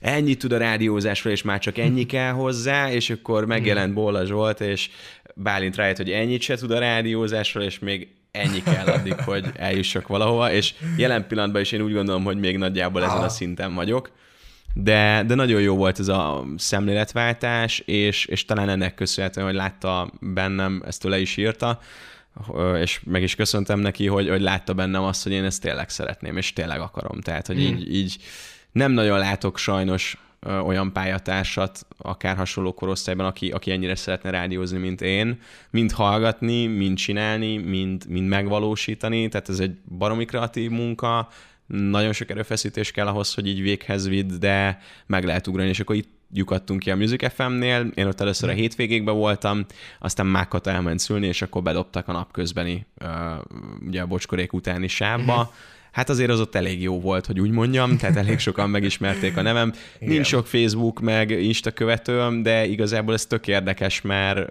ennyit 0.00 0.38
tud 0.38 0.52
a 0.52 0.58
rádiózásról, 0.58 1.32
és 1.32 1.42
már 1.42 1.58
csak 1.58 1.78
ennyi 1.78 2.06
kell 2.06 2.32
hozzá, 2.32 2.90
és 2.90 3.10
akkor 3.10 3.44
megjelent 3.46 3.94
Bolla 3.94 4.24
Zsolt, 4.24 4.60
és 4.60 4.90
Bálint 5.34 5.76
rájött, 5.76 5.96
hogy 5.96 6.10
ennyit 6.10 6.40
se 6.40 6.56
tud 6.56 6.70
a 6.70 6.78
rádiózásról, 6.78 7.64
és 7.64 7.78
még 7.78 8.08
ennyi 8.32 8.62
kell 8.62 8.86
addig, 8.86 9.14
hogy 9.14 9.44
eljussak 9.56 10.06
valahova, 10.06 10.52
és 10.52 10.74
jelen 10.96 11.26
pillanatban 11.26 11.60
is 11.60 11.72
én 11.72 11.80
úgy 11.80 11.92
gondolom, 11.92 12.24
hogy 12.24 12.38
még 12.38 12.56
nagyjából 12.56 13.04
ezen 13.04 13.22
a 13.22 13.28
szinten 13.28 13.74
vagyok, 13.74 14.10
de, 14.74 15.22
de 15.26 15.34
nagyon 15.34 15.60
jó 15.60 15.76
volt 15.76 15.98
ez 15.98 16.08
a 16.08 16.44
szemléletváltás, 16.56 17.78
és, 17.78 18.24
és 18.24 18.44
talán 18.44 18.68
ennek 18.68 18.94
köszönhetően, 18.94 19.46
hogy 19.46 19.54
látta 19.54 20.10
bennem, 20.20 20.82
ezt 20.86 21.02
le 21.02 21.20
is 21.20 21.36
írta, 21.36 21.80
és 22.80 23.00
meg 23.04 23.22
is 23.22 23.34
köszöntem 23.34 23.78
neki, 23.78 24.06
hogy, 24.06 24.28
hogy 24.28 24.40
látta 24.40 24.74
bennem 24.74 25.02
azt, 25.02 25.22
hogy 25.22 25.32
én 25.32 25.44
ezt 25.44 25.60
tényleg 25.60 25.88
szeretném, 25.88 26.36
és 26.36 26.52
tényleg 26.52 26.80
akarom. 26.80 27.20
Tehát, 27.20 27.46
hogy 27.46 27.56
hmm. 27.56 27.76
így, 27.76 27.94
így 27.94 28.16
nem 28.72 28.92
nagyon 28.92 29.18
látok 29.18 29.58
sajnos 29.58 30.16
olyan 30.46 30.92
pályatársat, 30.92 31.86
akár 31.96 32.36
hasonló 32.36 32.74
korosztályban, 32.74 33.26
aki, 33.26 33.50
aki 33.50 33.70
ennyire 33.70 33.94
szeretne 33.94 34.30
rádiózni, 34.30 34.78
mint 34.78 35.00
én, 35.00 35.40
mind 35.70 35.92
hallgatni, 35.92 36.66
mind 36.66 36.96
csinálni, 36.96 37.56
mind, 37.56 38.04
mind 38.08 38.28
megvalósítani, 38.28 39.28
tehát 39.28 39.48
ez 39.48 39.58
egy 39.58 39.76
baromi 39.98 40.24
kreatív 40.24 40.70
munka, 40.70 41.28
nagyon 41.66 42.12
sok 42.12 42.30
erőfeszítés 42.30 42.90
kell 42.90 43.06
ahhoz, 43.06 43.34
hogy 43.34 43.46
így 43.46 43.62
véghez 43.62 44.08
vidd, 44.08 44.32
de 44.38 44.78
meg 45.06 45.24
lehet 45.24 45.46
ugrani, 45.46 45.68
és 45.68 45.80
akkor 45.80 45.96
itt 45.96 46.10
lyukadtunk 46.34 46.80
ki 46.80 46.90
a 46.90 46.96
Music 46.96 47.32
FM-nél, 47.32 47.90
én 47.94 48.06
ott 48.06 48.20
először 48.20 48.48
a 48.48 48.52
hétvégékben 48.52 49.14
voltam, 49.14 49.66
aztán 49.98 50.26
Mákat 50.26 50.66
elment 50.66 50.98
szülni, 50.98 51.26
és 51.26 51.42
akkor 51.42 51.62
bedobtak 51.62 52.08
a 52.08 52.12
napközbeni, 52.12 52.86
uh, 53.00 53.08
ugye 53.86 54.00
a 54.00 54.06
bocskorék 54.06 54.52
utáni 54.52 54.88
sávba, 54.88 55.52
hát 55.92 56.08
azért 56.08 56.30
az 56.30 56.40
ott 56.40 56.54
elég 56.54 56.82
jó 56.82 57.00
volt, 57.00 57.26
hogy 57.26 57.40
úgy 57.40 57.50
mondjam, 57.50 57.96
tehát 57.96 58.16
elég 58.16 58.38
sokan 58.38 58.70
megismerték 58.70 59.36
a 59.36 59.42
nevem. 59.42 59.72
Igen. 59.98 60.14
Nincs 60.14 60.26
sok 60.26 60.46
Facebook 60.46 61.00
meg 61.00 61.30
Insta 61.30 61.70
követőm, 61.70 62.42
de 62.42 62.66
igazából 62.66 63.14
ez 63.14 63.26
tök 63.26 63.46
érdekes, 63.46 64.00
mert 64.00 64.50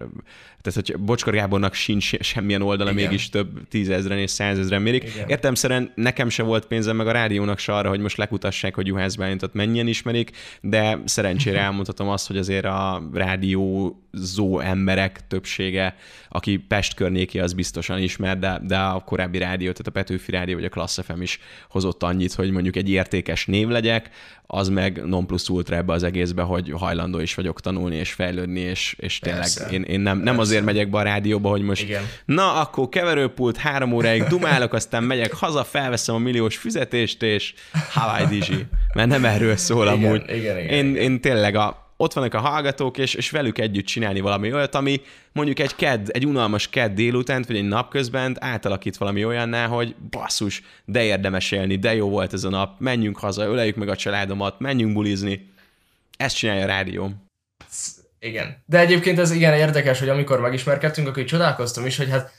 tehát, 0.62 0.86
hogy 0.86 1.00
Bocskor 1.00 1.32
Gábornak 1.32 1.74
sincs 1.74 2.20
semmilyen 2.20 2.62
oldala, 2.62 2.90
Igen. 2.90 3.02
mégis 3.02 3.28
több 3.28 3.68
tízezren 3.68 4.18
és 4.18 4.30
százezren 4.30 4.82
mérik. 4.82 5.04
Igen. 5.04 5.28
Értem 5.28 5.54
szerint 5.54 5.90
nekem 5.94 6.28
se 6.28 6.42
volt 6.42 6.66
pénzem, 6.66 6.96
meg 6.96 7.06
a 7.06 7.12
rádiónak 7.12 7.58
se 7.58 7.74
arra, 7.74 7.88
hogy 7.88 8.00
most 8.00 8.16
lekutassák, 8.16 8.74
hogy 8.74 8.86
Juhász 8.86 9.14
Bálintot 9.14 9.54
mennyien 9.54 9.86
ismerik, 9.86 10.30
de 10.60 10.98
szerencsére 11.04 11.58
elmondhatom 11.58 12.08
azt, 12.08 12.26
hogy 12.26 12.36
azért 12.36 12.64
a 12.64 13.08
rádiózó 13.12 14.60
emberek 14.60 15.26
többsége, 15.26 15.96
aki 16.28 16.56
Pest 16.56 16.94
környéki, 16.94 17.40
az 17.40 17.52
biztosan 17.52 17.98
ismer, 17.98 18.38
de, 18.38 18.60
de 18.62 18.78
a 18.78 19.00
korábbi 19.00 19.38
rádió, 19.38 19.70
tehát 19.70 19.86
a 19.86 19.90
Petőfi 19.90 20.30
Rádió 20.30 20.54
vagy 20.54 20.64
a 20.64 20.68
Klassz 20.68 20.98
FM 21.04 21.20
is 21.20 21.38
hozott 21.68 22.02
annyit, 22.02 22.32
hogy 22.32 22.50
mondjuk 22.50 22.76
egy 22.76 22.90
értékes 22.90 23.46
név 23.46 23.68
legyek, 23.68 24.10
az 24.46 24.68
meg 24.68 25.04
non 25.04 25.26
plus 25.26 25.48
ultra 25.48 25.76
ebbe 25.76 25.92
az 25.92 26.02
egészbe, 26.02 26.42
hogy 26.42 26.72
hajlandó 26.76 27.18
is 27.18 27.34
vagyok 27.34 27.60
tanulni 27.60 27.96
és 27.96 28.12
fejlődni, 28.12 28.60
és, 28.60 28.96
és 28.98 29.18
tényleg 29.18 29.48
én, 29.70 29.82
én 29.82 30.00
nem, 30.00 30.18
nem 30.18 30.38
azért 30.52 30.66
megyek 30.66 30.90
be 30.90 30.98
a 30.98 31.02
rádióba, 31.02 31.48
hogy 31.48 31.62
most 31.62 31.82
Igen. 31.82 32.02
na, 32.24 32.60
akkor 32.60 32.88
keverőpult 32.88 33.56
három 33.56 33.92
óráig 33.92 34.22
dumálok, 34.22 34.72
aztán 34.72 35.04
megyek 35.04 35.32
haza, 35.32 35.64
felveszem 35.64 36.14
a 36.14 36.18
milliós 36.18 36.56
fizetést, 36.56 37.22
és 37.22 37.54
Hawaii 37.90 38.26
Dizsi. 38.26 38.66
Mert 38.94 39.08
nem 39.08 39.24
erről 39.24 39.56
szól 39.56 39.86
igen, 39.86 40.04
amúgy. 40.04 40.22
Igen, 40.22 40.36
igen, 40.36 40.56
én, 40.56 40.90
igen. 40.90 41.02
én 41.02 41.20
tényleg 41.20 41.54
a, 41.54 41.92
ott 41.96 42.12
vannak 42.12 42.34
a 42.34 42.40
hallgatók, 42.40 42.98
és, 42.98 43.14
és 43.14 43.30
velük 43.30 43.58
együtt 43.58 43.86
csinálni 43.86 44.20
valami 44.20 44.52
olyat, 44.52 44.74
ami 44.74 45.00
mondjuk 45.32 45.58
egy 45.58 45.74
kedd, 45.74 46.06
egy 46.08 46.26
unalmas 46.26 46.68
kedd 46.68 46.94
délután, 46.94 47.44
vagy 47.46 47.56
egy 47.56 47.68
napközben 47.68 48.36
átalakít 48.40 48.96
valami 48.96 49.24
olyanná, 49.24 49.66
hogy 49.66 49.94
basszus, 50.10 50.62
de 50.84 51.04
érdemes 51.04 51.50
élni, 51.50 51.76
de 51.76 51.94
jó 51.94 52.08
volt 52.08 52.32
ez 52.32 52.44
a 52.44 52.50
nap, 52.50 52.80
menjünk 52.80 53.18
haza, 53.18 53.44
öleljük 53.44 53.76
meg 53.76 53.88
a 53.88 53.96
családomat, 53.96 54.60
menjünk 54.60 54.92
bulizni. 54.92 55.50
Ezt 56.16 56.36
csinálja 56.36 56.62
a 56.62 56.66
rádió. 56.66 57.10
Igen. 58.22 58.62
De 58.66 58.78
egyébként 58.78 59.18
ez 59.18 59.30
igen 59.30 59.54
érdekes, 59.54 59.98
hogy 59.98 60.08
amikor 60.08 60.40
megismerkedtünk, 60.40 61.08
akkor 61.08 61.24
csodálkoztam 61.24 61.86
is, 61.86 61.96
hogy 61.96 62.10
hát 62.10 62.32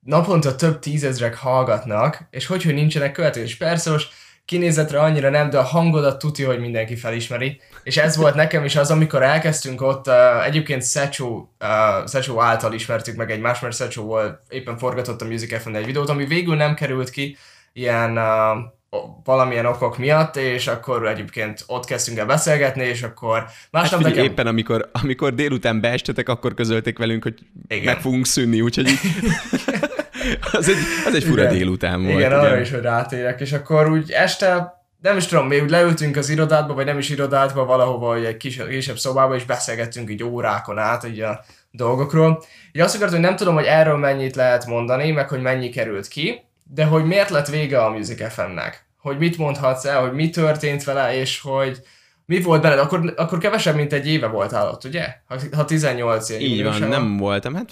naponta 0.00 0.56
több 0.56 0.78
tízezrek 0.78 1.36
hallgatnak, 1.36 2.26
és 2.30 2.46
hogy, 2.46 2.62
hogy 2.62 2.74
nincsenek 2.74 3.12
követők. 3.12 3.44
És 3.44 3.56
persze 3.56 3.90
most 3.90 4.12
kinézetre 4.44 5.00
annyira 5.00 5.30
nem, 5.30 5.50
de 5.50 5.58
a 5.58 5.62
hangodat 5.62 6.18
tuti, 6.18 6.42
hogy 6.42 6.60
mindenki 6.60 6.96
felismeri. 6.96 7.60
És 7.82 7.96
ez 7.96 8.16
volt 8.16 8.34
nekem 8.34 8.64
is 8.64 8.76
az, 8.76 8.90
amikor 8.90 9.22
elkezdtünk 9.22 9.82
ott, 9.82 10.06
uh, 10.06 10.46
egyébként 10.46 10.82
Szecsó, 10.82 11.54
uh, 11.60 12.06
Szecsó 12.06 12.40
által 12.40 12.72
ismertük 12.72 13.16
meg 13.16 13.30
egymást, 13.30 13.62
mert 13.62 13.74
Szecsó 13.74 14.04
volt, 14.04 14.40
éppen 14.48 14.78
forgatott 14.78 15.22
a 15.22 15.24
Music 15.24 15.62
fm 15.62 15.74
egy 15.74 15.86
videót, 15.86 16.08
ami 16.08 16.24
végül 16.24 16.56
nem 16.56 16.74
került 16.74 17.10
ki, 17.10 17.36
ilyen 17.72 18.18
uh, 18.18 18.58
valamilyen 19.24 19.66
okok 19.66 19.98
miatt, 19.98 20.36
és 20.36 20.66
akkor 20.66 21.08
egyébként 21.08 21.64
ott 21.66 21.84
kezdtünk 21.84 22.18
el 22.18 22.26
beszélgetni, 22.26 22.84
és 22.84 23.02
akkor 23.02 23.44
másnap 23.70 24.00
hát 24.00 24.08
nekem... 24.08 24.24
éppen 24.24 24.46
amikor, 24.46 24.90
amikor 24.92 25.34
délután 25.34 25.80
beestetek, 25.80 26.28
akkor 26.28 26.54
közölték 26.54 26.98
velünk, 26.98 27.22
hogy 27.22 27.34
Igen. 27.68 27.84
meg 27.84 28.00
fogunk 28.00 28.26
szűnni, 28.26 28.60
úgyhogy 28.60 28.86
az, 30.52 30.68
egy, 30.68 30.76
az 31.06 31.14
egy 31.14 31.24
fura 31.24 31.42
igen. 31.42 31.54
délután 31.54 32.02
volt. 32.02 32.18
Igen, 32.18 32.30
igen, 32.30 32.44
arra 32.44 32.60
is, 32.60 32.70
hogy 32.70 32.80
rátérek, 32.80 33.40
és 33.40 33.52
akkor 33.52 33.90
úgy 33.90 34.10
este 34.10 34.76
nem 35.02 35.16
is 35.16 35.26
tudom, 35.26 35.46
mi 35.46 35.60
úgy 35.60 35.70
leültünk 35.70 36.16
az 36.16 36.28
irodátba, 36.28 36.74
vagy 36.74 36.84
nem 36.84 36.98
is 36.98 37.10
irodátba, 37.10 37.64
valahova, 37.64 38.06
vagy 38.06 38.24
egy 38.24 38.36
kis, 38.36 38.60
kisebb 38.68 38.98
szobába, 38.98 39.34
és 39.34 39.44
beszélgettünk 39.44 40.10
így 40.10 40.24
órákon 40.24 40.78
át 40.78 41.06
így 41.06 41.20
a 41.20 41.44
dolgokról. 41.70 42.42
Így 42.72 42.82
azt 42.82 42.94
akartam, 42.94 43.18
hogy 43.18 43.26
nem 43.26 43.36
tudom, 43.36 43.54
hogy 43.54 43.64
erről 43.64 43.96
mennyit 43.96 44.36
lehet 44.36 44.66
mondani, 44.66 45.10
meg 45.10 45.28
hogy 45.28 45.40
mennyi 45.40 45.68
került 45.68 46.08
ki, 46.08 46.47
de 46.68 46.84
hogy 46.84 47.04
miért 47.04 47.30
lett 47.30 47.48
vége 47.48 47.84
a 47.84 47.90
Music 47.90 48.32
FM-nek. 48.32 48.86
Hogy 48.98 49.18
mit 49.18 49.38
mondhatsz 49.38 49.84
el, 49.84 50.00
hogy 50.00 50.12
mi 50.12 50.30
történt 50.30 50.84
vele, 50.84 51.14
és 51.14 51.40
hogy 51.40 51.80
mi 52.24 52.40
volt 52.42 52.62
benned? 52.62 52.78
Akkor, 52.78 53.14
akkor 53.16 53.38
kevesebb, 53.38 53.74
mint 53.74 53.92
egy 53.92 54.08
éve 54.08 54.26
voltál 54.26 54.68
ott, 54.68 54.84
ugye? 54.84 55.14
Ha, 55.26 55.36
ha 55.52 55.64
18 55.64 56.28
év. 56.28 56.40
Így 56.40 56.64
van, 56.64 56.88
nem 56.88 57.16
voltam. 57.16 57.54
Hát 57.54 57.70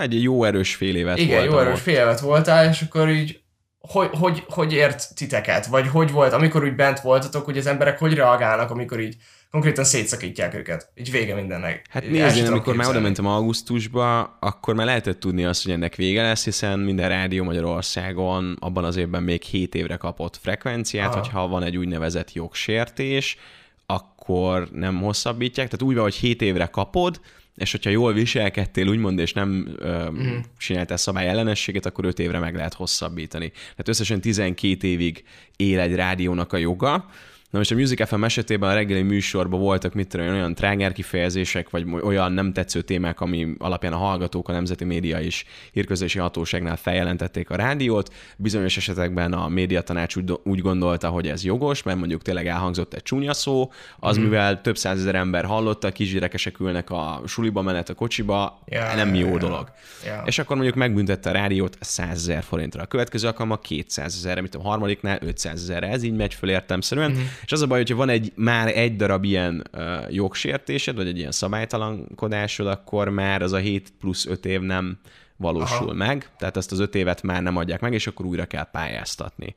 egy 0.00 0.22
jó 0.22 0.44
erős 0.44 0.74
fél 0.74 0.96
évet 0.96 1.18
Igen, 1.18 1.44
jó 1.44 1.58
erős 1.58 1.80
fél 1.80 1.94
évet 1.94 2.20
voltál, 2.20 2.68
és 2.68 2.82
akkor 2.82 3.08
így 3.08 3.40
hogy, 3.78 4.08
hogy, 4.12 4.44
hogy 4.48 4.72
ért 4.72 5.14
titeket? 5.14 5.66
Vagy 5.66 5.88
hogy 5.88 6.10
volt, 6.10 6.32
amikor 6.32 6.64
úgy 6.64 6.74
bent 6.74 7.00
voltatok, 7.00 7.44
hogy 7.44 7.58
az 7.58 7.66
emberek 7.66 7.98
hogy 7.98 8.14
reagálnak, 8.14 8.70
amikor 8.70 9.00
így 9.00 9.16
konkrétan 9.56 9.84
szétszakítják 9.84 10.54
őket. 10.54 10.90
Így 10.94 11.10
vége 11.10 11.34
mindennek. 11.34 11.86
Hát 11.90 12.10
nézd, 12.10 12.36
én 12.36 12.46
amikor 12.46 12.76
már 12.76 12.88
oda 12.88 13.00
mentem 13.00 13.26
augusztusba, 13.26 14.20
akkor 14.40 14.74
már 14.74 14.86
lehetett 14.86 15.20
tudni 15.20 15.44
azt, 15.44 15.62
hogy 15.62 15.72
ennek 15.72 15.94
vége 15.94 16.22
lesz, 16.22 16.44
hiszen 16.44 16.78
minden 16.78 17.08
rádió 17.08 17.44
Magyarországon 17.44 18.56
abban 18.60 18.84
az 18.84 18.96
évben 18.96 19.22
még 19.22 19.42
7 19.42 19.74
évre 19.74 19.96
kapott 19.96 20.36
frekvenciát, 20.42 21.06
Aha. 21.06 21.18
hogyha 21.18 21.48
van 21.48 21.62
egy 21.62 21.76
úgynevezett 21.76 22.32
jogsértés, 22.32 23.38
akkor 23.86 24.68
nem 24.72 25.00
hosszabbítják. 25.00 25.66
Tehát 25.66 25.86
úgy 25.86 25.94
van, 25.94 26.04
hogy 26.04 26.14
7 26.14 26.42
évre 26.42 26.66
kapod, 26.66 27.20
és 27.54 27.70
hogyha 27.70 27.90
jól 27.90 28.12
viselkedtél, 28.12 28.88
úgymond, 28.88 29.18
és 29.18 29.32
nem 29.32 29.74
ö, 29.78 30.10
mm. 30.10 30.36
csináltál 30.58 30.96
szabály 30.96 31.28
ellenességet, 31.28 31.86
akkor 31.86 32.04
5 32.04 32.18
évre 32.18 32.38
meg 32.38 32.54
lehet 32.54 32.74
hosszabbítani. 32.74 33.50
Tehát 33.50 33.88
összesen 33.88 34.20
12 34.20 34.86
évig 34.86 35.24
él 35.56 35.80
egy 35.80 35.94
rádiónak 35.94 36.52
a 36.52 36.56
joga, 36.56 37.08
Na 37.56 37.62
most 37.62 37.74
a 37.74 37.80
Music 37.80 38.08
FM 38.08 38.24
esetében 38.24 38.70
a 38.70 38.74
reggeli 38.74 39.02
műsorban 39.02 39.60
voltak 39.60 39.94
mit 39.94 40.08
tudom, 40.08 40.28
olyan 40.28 40.54
tráger 40.54 40.92
kifejezések, 40.92 41.70
vagy 41.70 41.86
olyan 42.02 42.32
nem 42.32 42.52
tetsző 42.52 42.82
témák, 42.82 43.20
ami 43.20 43.54
alapján 43.58 43.92
a 43.92 43.96
hallgatók, 43.96 44.48
a 44.48 44.52
nemzeti 44.52 44.84
média 44.84 45.20
is 45.20 45.44
hírközlési 45.72 46.18
hatóságnál 46.18 46.76
feljelentették 46.76 47.50
a 47.50 47.56
rádiót. 47.56 48.14
Bizonyos 48.36 48.76
esetekben 48.76 49.32
a 49.32 49.48
médiatanács 49.48 50.16
úgy, 50.16 50.32
úgy 50.44 50.60
gondolta, 50.60 51.08
hogy 51.08 51.28
ez 51.28 51.44
jogos, 51.44 51.82
mert 51.82 51.98
mondjuk 51.98 52.22
tényleg 52.22 52.46
elhangzott 52.46 52.94
egy 52.94 53.02
csúnya 53.02 53.34
szó, 53.34 53.72
az 53.98 54.18
mm. 54.18 54.22
mivel 54.22 54.60
több 54.60 54.76
százezer 54.76 55.14
ember 55.14 55.44
hallotta, 55.44 55.92
kisgyerekesek 55.92 56.60
ülnek 56.60 56.90
a 56.90 57.20
suliba 57.26 57.62
menet 57.62 57.88
a 57.88 57.94
kocsiba, 57.94 58.62
yeah, 58.66 58.96
nem 58.96 59.14
jó 59.14 59.26
yeah, 59.26 59.40
dolog. 59.40 59.72
Yeah. 60.04 60.26
És 60.26 60.38
akkor 60.38 60.56
mondjuk 60.56 60.76
megbüntette 60.76 61.30
a 61.30 61.32
rádiót 61.32 61.76
100 61.80 62.10
ezer 62.10 62.42
forintra. 62.42 62.82
A 62.82 62.86
következő 62.86 63.26
alkalommal 63.26 63.58
200 63.58 64.14
ezerre, 64.14 64.40
mint 64.40 64.54
a 64.54 64.60
harmadiknál 64.60 65.18
500 65.20 65.62
ezerre. 65.62 65.88
Ez 65.88 66.02
így 66.02 66.16
megy 66.16 66.34
föl 66.34 66.50
értemszerűen. 66.50 67.10
Mm-hmm. 67.10 67.24
És 67.46 67.52
az 67.52 67.62
a 67.62 67.66
baj, 67.66 67.78
hogyha 67.78 67.96
van 67.96 68.08
egy, 68.08 68.32
már 68.34 68.76
egy 68.76 68.96
darab 68.96 69.24
ilyen 69.24 69.64
uh, 69.72 70.14
jogsértésed, 70.14 70.96
vagy 70.96 71.06
egy 71.06 71.18
ilyen 71.18 71.32
szabálytalankodásod, 71.32 72.66
akkor 72.66 73.08
már 73.08 73.42
az 73.42 73.52
a 73.52 73.56
7 73.56 73.92
plusz 74.00 74.26
5 74.26 74.46
év 74.46 74.60
nem 74.60 74.98
valósul 75.36 75.86
Aha. 75.86 75.94
meg, 75.94 76.30
tehát 76.38 76.56
ezt 76.56 76.72
az 76.72 76.78
5 76.78 76.94
évet 76.94 77.22
már 77.22 77.42
nem 77.42 77.56
adják 77.56 77.80
meg, 77.80 77.92
és 77.92 78.06
akkor 78.06 78.26
újra 78.26 78.44
kell 78.44 78.70
pályáztatni. 78.70 79.54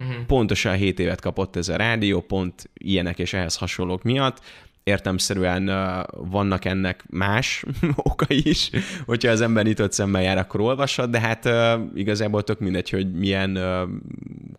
Uh-huh. 0.00 0.26
Pontosan 0.26 0.74
7 0.74 0.98
évet 0.98 1.20
kapott 1.20 1.56
ez 1.56 1.68
a 1.68 1.76
rádió, 1.76 2.20
pont 2.20 2.70
ilyenek 2.74 3.18
és 3.18 3.32
ehhez 3.32 3.56
hasonlók 3.56 4.02
miatt, 4.02 4.40
értemszerűen 4.82 5.70
vannak 6.10 6.64
ennek 6.64 7.04
más 7.08 7.64
okai 7.96 8.40
is, 8.48 8.70
hogyha 9.06 9.30
az 9.30 9.40
ember 9.40 9.64
nyitott 9.64 9.92
szemmel 9.92 10.22
jár, 10.22 10.38
akkor 10.38 10.60
olvasod, 10.60 11.10
de 11.10 11.20
hát 11.20 11.48
igazából 11.94 12.42
tök 12.42 12.58
mindegy, 12.58 12.90
hogy 12.90 13.12
milyen 13.12 13.58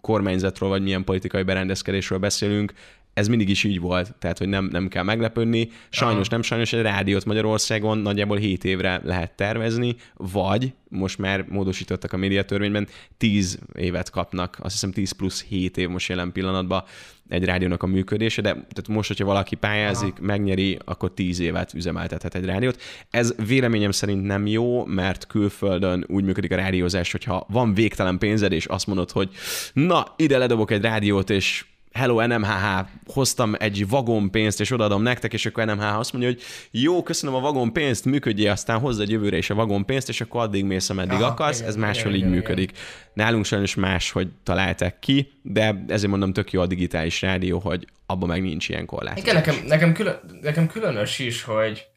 kormányzatról 0.01 0.69
vagy 0.69 0.81
milyen 0.81 1.03
politikai 1.03 1.43
berendezkedésről 1.43 2.19
beszélünk, 2.19 2.73
ez 3.13 3.27
mindig 3.27 3.49
is 3.49 3.63
így 3.63 3.79
volt, 3.79 4.15
tehát 4.19 4.37
hogy 4.37 4.47
nem, 4.47 4.65
nem 4.71 4.87
kell 4.87 5.03
meglepődni. 5.03 5.69
Sajnos, 5.89 6.27
nem 6.27 6.41
sajnos, 6.41 6.73
egy 6.73 6.81
rádiót 6.81 7.25
Magyarországon 7.25 7.97
nagyjából 7.97 8.37
7 8.37 8.63
évre 8.63 9.01
lehet 9.03 9.31
tervezni, 9.31 9.95
vagy 10.15 10.73
most 10.89 11.17
már 11.17 11.45
módosítottak 11.49 12.13
a 12.13 12.17
médiatörvényben, 12.17 12.87
10 13.17 13.59
évet 13.75 14.09
kapnak, 14.09 14.57
azt 14.61 14.73
hiszem 14.73 14.91
10 14.91 15.11
plusz 15.11 15.43
7 15.43 15.77
év 15.77 15.89
most 15.89 16.09
jelen 16.09 16.31
pillanatban 16.31 16.83
egy 17.29 17.43
rádiónak 17.43 17.83
a 17.83 17.87
működése, 17.87 18.41
de 18.41 18.51
tehát 18.51 18.87
most, 18.87 19.07
hogyha 19.07 19.25
valaki 19.25 19.55
pályázik, 19.55 20.13
Aha. 20.17 20.25
megnyeri, 20.25 20.79
akkor 20.85 21.13
10 21.13 21.39
évet 21.39 21.73
üzemeltethet 21.73 22.35
egy 22.35 22.45
rádiót. 22.45 22.81
Ez 23.09 23.35
véleményem 23.47 23.91
szerint 23.91 24.25
nem 24.25 24.47
jó, 24.47 24.85
mert 24.85 25.27
külföldön 25.27 26.05
úgy 26.07 26.23
működik 26.23 26.51
a 26.51 26.55
rádiózás, 26.55 27.11
hogyha 27.11 27.45
van 27.49 27.73
végtelen 27.73 28.17
pénzed, 28.17 28.51
és 28.51 28.65
azt 28.65 28.87
mondod, 28.87 29.11
hogy 29.11 29.29
na, 29.73 30.05
ide 30.15 30.37
ledobok 30.37 30.71
egy 30.71 30.81
rádiót, 30.81 31.29
és 31.29 31.65
hello 31.91 32.27
NMHH, 32.27 32.85
hoztam 33.05 33.53
egy 33.57 33.87
vagon 33.89 34.31
pénzt, 34.31 34.59
és 34.59 34.71
odaadom 34.71 35.01
nektek, 35.01 35.33
és 35.33 35.45
akkor 35.45 35.65
NMHH 35.65 35.97
azt 35.97 36.13
mondja, 36.13 36.29
hogy 36.29 36.41
jó, 36.71 37.03
köszönöm 37.03 37.35
a 37.35 37.39
vagon 37.39 37.73
pénzt, 37.73 38.05
működjél, 38.05 38.51
aztán 38.51 38.79
hozz 38.79 38.99
egy 38.99 39.09
jövőre 39.09 39.37
is 39.37 39.49
a 39.49 39.55
vagon 39.55 39.85
pénzt, 39.85 40.09
és 40.09 40.21
akkor 40.21 40.41
addig 40.41 40.65
mész, 40.65 40.89
ameddig 40.89 41.19
Aha, 41.19 41.25
akarsz, 41.25 41.57
igen, 41.57 41.69
ez 41.69 41.75
máshol 41.75 42.13
igen, 42.13 42.13
így 42.13 42.19
igen, 42.19 42.31
működik. 42.31 42.71
Igen. 42.71 42.83
Nálunk 43.13 43.45
sajnos 43.45 43.75
más, 43.75 44.11
hogy 44.11 44.27
találták 44.43 44.99
ki, 44.99 45.31
de 45.41 45.83
ezért 45.87 46.11
mondom, 46.11 46.33
tök 46.33 46.51
jó 46.51 46.61
a 46.61 46.67
digitális 46.67 47.21
rádió, 47.21 47.59
hogy 47.59 47.87
abban 48.05 48.27
meg 48.27 48.41
nincs 48.41 48.69
ilyen 48.69 48.85
korlát. 48.85 49.17
Igen, 49.17 49.35
nekem, 49.35 49.55
nekem, 49.65 49.93
külön, 49.93 50.19
nekem 50.41 50.67
különös 50.67 51.19
is, 51.19 51.43
hogy 51.43 51.90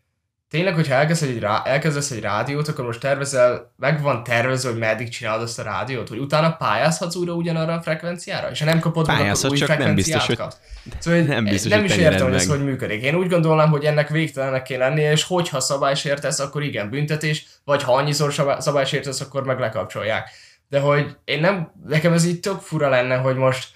tényleg, 0.55 0.75
hogyha 0.75 0.95
elkezdesz 0.95 1.29
egy, 1.29 1.39
rá, 1.39 1.63
elkezdesz 1.65 2.11
egy 2.11 2.21
rádiót, 2.21 2.69
akkor 2.69 2.85
most 2.85 3.01
tervezel, 3.01 3.73
meg 3.77 4.03
van 4.03 4.23
tervezve, 4.25 4.71
hogy 4.71 4.79
meddig 4.79 5.09
csinálod 5.09 5.43
azt 5.43 5.59
a 5.59 5.63
rádiót, 5.63 6.09
hogy 6.09 6.19
utána 6.19 6.53
pályázhatsz 6.57 7.15
újra 7.15 7.33
ugyanarra 7.33 7.73
a 7.73 7.83
frekvenciára, 7.83 8.51
és 8.51 8.59
ha 8.59 8.65
nem 8.65 8.79
kapod 8.79 9.07
meg, 9.07 9.31
akkor 9.31 9.51
új 9.51 9.57
csak 9.57 9.79
nem 9.79 9.95
biztos, 9.95 10.27
hogy, 10.27 10.39
szóval 10.99 11.21
nem, 11.21 11.45
biztos, 11.45 11.71
nem 11.71 11.85
is 11.85 11.97
értem, 11.97 12.27
hogy 12.27 12.35
ez 12.35 12.47
hogy 12.47 12.65
működik. 12.65 13.03
Én 13.03 13.15
úgy 13.15 13.29
gondolom, 13.29 13.71
hogy 13.71 13.85
ennek 13.85 14.09
végtelennek 14.09 14.63
kéne 14.63 14.89
lennie, 14.89 15.11
és 15.11 15.25
hogyha 15.25 15.61
szabálysértesz, 15.61 16.39
akkor 16.39 16.63
igen, 16.63 16.91
büntetés, 16.91 17.47
vagy 17.65 17.83
ha 17.83 17.95
annyiszor 17.95 18.35
szabálysértesz, 18.59 19.21
akkor 19.21 19.45
meg 19.45 19.59
lekapcsolják. 19.59 20.31
De 20.69 20.81
hogy 20.81 21.17
én 21.25 21.41
nem, 21.41 21.73
nekem 21.87 22.13
ez 22.13 22.25
így 22.25 22.41
tök 22.41 22.61
fura 22.61 22.89
lenne, 22.89 23.17
hogy 23.17 23.37
most 23.37 23.69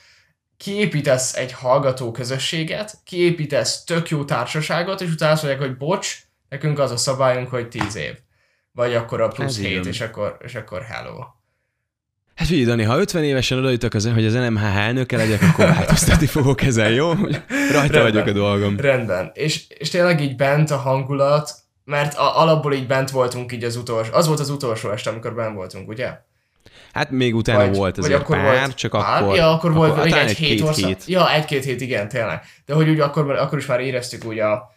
kiépítesz 0.57 1.37
egy 1.37 1.53
hallgató 1.53 2.11
közösséget, 2.11 2.99
kiépítesz 3.05 3.85
tök 3.85 4.09
jó 4.09 4.25
társaságot, 4.25 5.01
és 5.01 5.11
utána 5.11 5.33
azt 5.33 5.43
mondják, 5.43 5.65
hogy 5.67 5.77
bocs, 5.77 6.27
nekünk 6.49 6.79
az 6.79 6.91
a 6.91 6.97
szabályunk, 6.97 7.49
hogy 7.49 7.69
10 7.69 7.97
év. 7.97 8.15
Vagy 8.73 8.95
akkor 8.95 9.21
a 9.21 9.29
plusz 9.29 9.59
7, 9.59 9.87
és 9.87 10.01
akkor, 10.01 10.37
és 10.45 10.55
akkor 10.55 10.83
hello. 10.83 11.25
Hát 12.35 12.47
figyelj, 12.47 12.67
Dani, 12.67 12.83
ha 12.83 12.99
50 12.99 13.25
évesen 13.25 13.59
odajutok 13.59 13.95
az, 13.95 14.11
hogy 14.13 14.25
az 14.25 14.33
NMH 14.33 14.77
elnöke 14.77 15.17
legyek, 15.17 15.43
akkor 15.43 15.65
változtatni 15.67 16.27
fogok 16.27 16.63
ezen, 16.63 16.91
jó? 16.91 17.13
Rajta 17.13 17.39
Rendben. 17.73 18.03
vagyok 18.03 18.27
a 18.27 18.33
dolgom. 18.33 18.77
Rendben. 18.77 19.31
És, 19.35 19.69
és 19.69 19.89
tényleg 19.91 20.21
így 20.21 20.37
bent 20.37 20.71
a 20.71 20.77
hangulat, 20.77 21.51
mert 21.85 22.15
a, 22.15 22.41
alapból 22.41 22.73
így 22.73 22.87
bent 22.87 23.11
voltunk 23.11 23.53
így 23.53 23.65
az 23.65 23.77
utolsó, 23.77 24.13
az 24.13 24.27
volt 24.27 24.41
az 24.41 24.51
utolsó 24.51 24.91
este, 24.91 25.11
amikor 25.11 25.35
bent 25.35 25.55
voltunk, 25.55 25.89
ugye? 25.89 26.19
Hát 26.93 27.11
még 27.11 27.35
utána 27.35 27.67
vagy, 27.67 27.77
volt 27.77 27.99
azért 27.99 28.21
akkor 28.21 28.37
pár, 28.37 28.59
volt 28.59 28.75
csak 28.75 28.91
pár? 28.91 29.23
akkor... 29.23 29.37
Ja, 29.37 29.51
akkor, 29.51 29.71
akkor 29.71 29.95
volt 29.95 30.05
egy, 30.05 30.13
egy 30.13 30.37
hét, 30.37 30.61
hét, 30.61 30.87
hét. 30.87 31.05
Ja, 31.07 31.33
egy-két 31.33 31.65
hét, 31.65 31.81
igen, 31.81 32.09
tényleg. 32.09 32.43
De 32.67 32.75
hogy 32.75 32.89
úgy 32.89 33.01
akkor, 33.01 33.31
akkor 33.31 33.59
is 33.59 33.67
már 33.67 33.81
éreztük 33.81 34.25
úgy 34.25 34.39
a, 34.39 34.75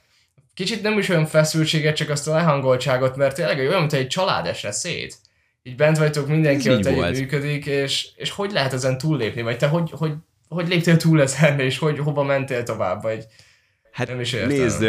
kicsit 0.54 0.82
nem 0.82 0.98
is 0.98 1.10
olyan 1.10 1.26
feszültséget, 1.26 1.96
csak 1.96 2.10
azt 2.10 2.28
a 2.28 2.34
lehangoltságot, 2.34 3.16
mert 3.16 3.36
tényleg 3.36 3.60
olyan, 3.60 3.80
mint 3.80 3.94
egy 3.94 4.08
család 4.08 4.46
esne 4.46 4.72
szét. 4.72 5.18
Így 5.64 5.76
bent 5.76 5.98
vagytok, 5.98 6.28
mindenki 6.28 6.70
ott 6.70 6.86
együtt 6.86 7.20
működik, 7.20 7.66
és, 7.66 8.08
és 8.16 8.32
hogy 8.32 8.52
lehet 8.52 8.74
ezen 8.74 8.98
túllépni, 8.98 9.42
vagy 9.42 9.58
te 9.58 9.68
hogy, 9.68 9.92
hogy, 9.92 10.14
hogy 10.48 10.68
léptél 10.68 10.98
túl 10.98 11.22
ezen, 11.22 11.60
és 11.60 11.78
hogy 11.78 12.00
hova 12.00 12.24
mentél 12.24 12.64
tovább, 12.64 13.02
vagy 13.02 13.26
hát 13.92 14.08
nem 14.08 14.20
is 14.20 14.34
értem. 14.34 14.58
Nézd, 14.58 14.84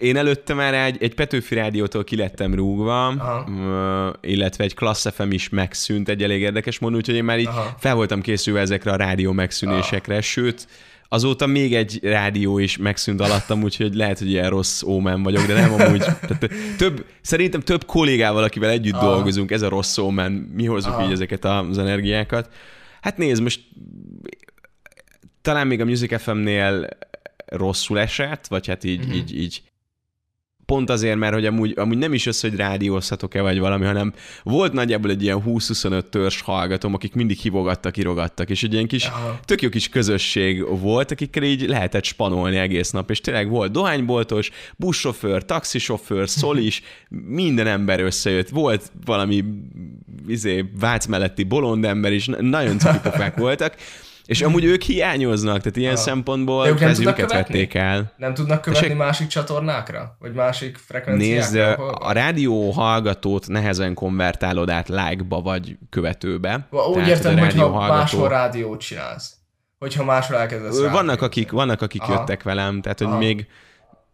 én 0.00 0.16
előtte 0.16 0.54
már 0.54 0.74
egy, 0.74 1.02
egy 1.02 1.14
Petőfi 1.14 1.54
Rádiótól 1.54 2.04
kilettem 2.04 2.54
rúgva, 2.54 3.06
Aha. 3.06 4.16
illetve 4.20 4.64
egy 4.64 4.74
Klassz 4.74 5.14
FM 5.14 5.30
is 5.30 5.48
megszűnt 5.48 6.08
egy 6.08 6.22
elég 6.22 6.40
érdekes 6.40 6.78
módon, 6.78 6.96
úgyhogy 6.96 7.14
én 7.14 7.24
már 7.24 7.38
így 7.38 7.46
Aha. 7.46 7.76
fel 7.78 7.94
voltam 7.94 8.20
készülve 8.20 8.60
ezekre 8.60 8.90
a 8.90 8.96
rádió 8.96 9.32
megszűnésekre, 9.32 10.12
Aha. 10.12 10.22
sőt, 10.22 10.66
azóta 11.12 11.46
még 11.46 11.74
egy 11.74 11.98
rádió 12.02 12.58
is 12.58 12.76
megszűnt 12.76 13.20
alattam, 13.20 13.62
úgyhogy 13.62 13.94
lehet, 13.94 14.18
hogy 14.18 14.30
ilyen 14.30 14.50
rossz 14.50 14.82
ómen 14.82 15.22
vagyok, 15.22 15.46
de 15.46 15.54
nem 15.54 15.72
amúgy. 15.72 15.98
Tehát 15.98 16.50
több, 16.76 17.06
szerintem 17.20 17.60
több 17.60 17.84
kollégával, 17.84 18.42
akivel 18.42 18.70
együtt 18.70 18.94
Aha. 18.94 19.06
dolgozunk, 19.06 19.50
ez 19.50 19.62
a 19.62 19.68
rossz 19.68 19.98
ómen, 19.98 20.32
mi 20.32 20.66
hozzuk 20.66 20.92
Aha. 20.92 21.04
így 21.04 21.12
ezeket 21.12 21.44
az 21.44 21.78
energiákat. 21.78 22.52
Hát 23.00 23.16
nézd, 23.16 23.42
most 23.42 23.60
talán 25.42 25.66
még 25.66 25.80
a 25.80 25.84
Music 25.84 26.20
FM-nél 26.20 26.88
rosszul 27.46 27.98
esett, 27.98 28.46
vagy 28.46 28.66
hát 28.66 28.84
így, 28.84 29.00
uh-huh. 29.00 29.16
így, 29.16 29.36
így 29.36 29.62
pont 30.72 30.90
azért, 30.90 31.16
mert 31.16 31.34
hogy 31.34 31.46
amúgy, 31.46 31.74
amúgy 31.76 31.98
nem 31.98 32.14
is 32.14 32.26
az, 32.26 32.40
hogy 32.40 32.56
rádiózhatok-e 32.56 33.40
vagy 33.40 33.58
valami, 33.58 33.84
hanem 33.84 34.12
volt 34.42 34.72
nagyjából 34.72 35.10
egy 35.10 35.22
ilyen 35.22 35.42
20-25 35.46 36.08
törzs 36.08 36.40
hallgatom, 36.40 36.94
akik 36.94 37.14
mindig 37.14 37.38
hívogattak, 37.38 37.96
irogattak, 37.96 38.50
és 38.50 38.62
egy 38.62 38.72
ilyen 38.72 38.86
kis, 38.86 39.04
Aha. 39.04 39.40
tök 39.44 39.62
jó 39.62 39.68
kis 39.68 39.88
közösség 39.88 40.80
volt, 40.80 41.10
akikkel 41.10 41.42
így 41.42 41.68
lehetett 41.68 42.04
spanolni 42.04 42.56
egész 42.56 42.90
nap, 42.90 43.10
és 43.10 43.20
tényleg 43.20 43.48
volt 43.48 43.72
dohányboltos, 43.72 44.50
buszsofőr, 44.76 45.44
taxisofőr, 45.44 46.28
szolis, 46.28 46.82
minden 47.26 47.66
ember 47.66 48.00
összejött, 48.00 48.48
volt 48.48 48.92
valami 49.04 49.44
izé, 50.28 50.64
Vác 50.80 51.06
melletti 51.06 51.42
bolond 51.42 51.84
ember 51.84 52.12
is, 52.12 52.26
nagyon 52.26 52.78
cukipofák 52.78 53.36
voltak, 53.36 53.76
és 54.26 54.42
amúgy 54.42 54.64
ők 54.64 54.82
hiányoznak, 54.82 55.58
tehát 55.58 55.76
ilyen 55.76 55.92
ja. 55.92 55.98
szempontból 55.98 56.66
ők 56.66 56.80
nem 56.80 57.26
vették 57.28 57.74
el. 57.74 58.12
Nem 58.16 58.34
tudnak 58.34 58.60
követni 58.60 58.94
másik 58.94 59.26
csatornákra? 59.26 60.16
Vagy 60.18 60.32
másik 60.32 60.76
frekvenciákra? 60.76 61.34
Nézd, 61.34 61.78
a 62.00 62.12
rádió 62.12 62.70
hallgatót 62.70 63.48
nehezen 63.48 63.94
konvertálod 63.94 64.70
át 64.70 64.88
like-ba 64.88 65.40
vagy 65.40 65.76
követőbe. 65.90 66.66
Úgy 66.70 66.92
tehát, 66.94 67.08
értem, 67.08 67.38
hogy 67.38 67.54
ha 67.54 67.68
hallgató... 67.68 67.92
máshol 67.94 68.28
rádiót 68.28 68.80
csinálsz. 68.80 69.36
Hogyha 69.78 70.04
máshol 70.04 70.36
elkezdesz 70.36 70.80
Vannak, 70.80 71.22
akik, 71.22 71.50
vannak, 71.50 71.82
akik 71.82 72.02
Aha. 72.02 72.12
jöttek 72.12 72.42
velem, 72.42 72.80
tehát 72.80 72.98
hogy 72.98 73.06
Aha. 73.06 73.18
még 73.18 73.46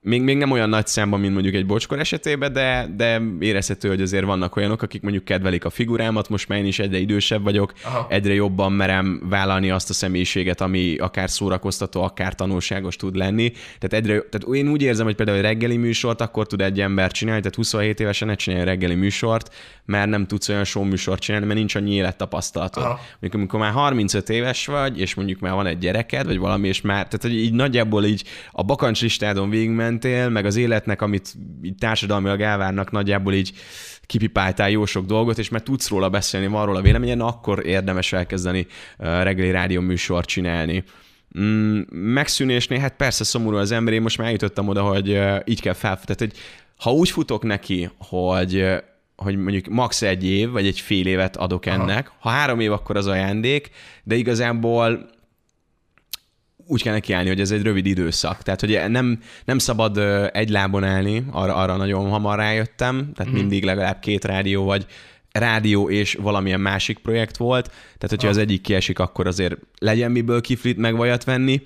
még, 0.01 0.23
még 0.23 0.37
nem 0.37 0.51
olyan 0.51 0.69
nagy 0.69 0.87
számban, 0.87 1.21
mint 1.21 1.33
mondjuk 1.33 1.55
egy 1.55 1.67
bocskor 1.67 1.99
esetében, 1.99 2.53
de, 2.53 2.89
de 2.97 3.23
érezhető, 3.41 3.89
hogy 3.89 4.01
azért 4.01 4.25
vannak 4.25 4.57
olyanok, 4.57 4.83
akik 4.83 5.03
mondjuk 5.03 5.25
kedvelik 5.25 5.65
a 5.65 5.71
figurámat, 5.71 6.29
most 6.29 6.49
már 6.49 6.59
én 6.59 6.65
is 6.65 6.79
egyre 6.79 6.99
idősebb 6.99 7.43
vagyok, 7.43 7.73
Aha. 7.85 8.07
egyre 8.11 8.35
jobban 8.35 8.73
merem 8.73 9.23
vállalni 9.29 9.71
azt 9.71 9.91
a 9.91 9.93
személyiséget, 9.93 10.61
ami 10.61 10.97
akár 10.97 11.31
szórakoztató, 11.31 12.03
akár 12.03 12.35
tanulságos 12.35 12.97
tud 12.97 13.17
lenni. 13.17 13.53
Tehát, 13.79 14.05
egyre, 14.05 14.21
tehát 14.21 14.57
én 14.57 14.69
úgy 14.69 14.83
érzem, 14.83 15.07
hogy 15.07 15.15
például 15.15 15.39
egy 15.39 15.45
reggeli 15.45 15.77
műsort 15.77 16.21
akkor 16.21 16.47
tud 16.47 16.61
egy 16.61 16.81
ember 16.81 17.11
csinálni, 17.11 17.41
tehát 17.41 17.57
27 17.57 18.01
évesen 18.01 18.29
ne 18.29 18.35
csinálj 18.35 18.65
reggeli 18.65 18.95
műsort, 18.95 19.55
mert 19.85 20.09
nem 20.09 20.27
tudsz 20.27 20.49
olyan 20.49 20.65
show 20.65 20.85
műsort 20.85 21.21
csinálni, 21.21 21.47
mert 21.47 21.59
nincs 21.59 21.75
annyi 21.75 21.95
élettapasztalatod. 21.95 22.83
Aha. 22.83 23.01
Mondjuk 23.11 23.35
amikor 23.35 23.61
már 23.61 23.73
35 23.73 24.29
éves 24.29 24.67
vagy, 24.67 25.01
és 25.01 25.15
mondjuk 25.15 25.41
már 25.41 25.53
van 25.53 25.67
egy 25.67 25.79
gyereked, 25.79 26.27
vagy 26.27 26.39
valami, 26.39 26.69
és 26.69 26.81
már, 26.81 27.09
tehát 27.09 27.23
hogy 27.23 27.35
így 27.35 27.53
nagyjából 27.53 28.05
így 28.05 28.25
a 28.51 28.63
bakancslistádon 28.63 29.51
végigment, 29.51 29.88
mentél, 29.89 30.29
meg 30.29 30.45
az 30.47 30.57
életnek, 30.57 31.03
amit 31.03 31.35
így 31.63 31.75
társadalmilag 31.75 32.41
elvárnak, 32.41 32.91
nagyjából 32.91 33.33
így 33.33 33.53
kipipáltál 34.07 34.71
jó 34.71 34.85
sok 34.85 35.07
dolgot, 35.07 35.39
és 35.39 35.49
mert 35.49 35.65
tudsz 35.65 35.89
róla 35.89 36.09
beszélni, 36.09 36.47
van 36.47 36.67
róla 36.67 36.81
véleményen, 36.81 37.21
akkor 37.21 37.67
érdemes 37.67 38.13
elkezdeni 38.13 38.67
reggeli 38.99 39.51
rádió 39.51 39.81
műsort 39.81 40.29
csinálni. 40.29 40.85
Mm, 41.39 41.81
megszűnésnél, 41.91 42.79
hát 42.79 42.97
persze 42.97 43.25
szomorú 43.25 43.57
az 43.57 43.73
ember, 43.73 43.95
én 43.95 44.03
most 44.03 44.19
már 44.19 44.27
eljutottam 44.27 44.69
oda, 44.69 44.83
hogy 44.83 45.21
így 45.45 45.61
kell 45.61 45.73
fel, 45.73 45.95
tehát 45.95 46.19
hogy 46.19 46.33
ha 46.77 46.93
úgy 46.93 47.11
futok 47.11 47.43
neki, 47.43 47.91
hogy 47.99 48.67
hogy 49.17 49.37
mondjuk 49.37 49.67
max. 49.67 50.03
egy 50.03 50.25
év, 50.25 50.51
vagy 50.51 50.67
egy 50.67 50.81
fél 50.81 51.07
évet 51.07 51.37
adok 51.37 51.67
ennek. 51.67 52.07
Aha. 52.07 52.17
Ha 52.19 52.29
három 52.29 52.61
év, 52.61 52.73
akkor 52.73 52.97
az 52.97 53.07
ajándék, 53.07 53.71
de 54.05 54.15
igazából 54.15 55.11
úgy 56.69 56.83
kell 56.83 56.93
nekiállni, 56.93 57.29
hogy 57.29 57.41
ez 57.41 57.51
egy 57.51 57.63
rövid 57.63 57.87
időszak. 57.87 58.43
Tehát, 58.43 58.61
hogy 58.61 58.81
nem, 58.89 59.23
nem 59.45 59.59
szabad 59.59 59.99
egy 60.33 60.49
lábon 60.49 60.85
állni, 60.85 61.25
arra, 61.31 61.55
arra 61.55 61.77
nagyon 61.77 62.09
hamar 62.09 62.37
rájöttem, 62.39 63.11
tehát 63.15 63.33
mm. 63.33 63.37
mindig 63.37 63.65
legalább 63.65 64.01
két 64.01 64.25
rádió 64.25 64.65
vagy 64.65 64.87
rádió 65.33 65.91
és 65.91 66.15
valamilyen 66.15 66.61
másik 66.61 66.99
projekt 66.99 67.37
volt, 67.37 67.67
tehát 67.67 68.09
hogyha 68.09 68.27
ah. 68.27 68.33
az 68.33 68.39
egyik 68.39 68.61
kiesik, 68.61 68.99
akkor 68.99 69.27
azért 69.27 69.57
legyen 69.79 70.11
miből 70.11 70.41
kiflit 70.41 70.77
meg 70.77 70.97
vajat 70.97 71.25
venni, 71.25 71.63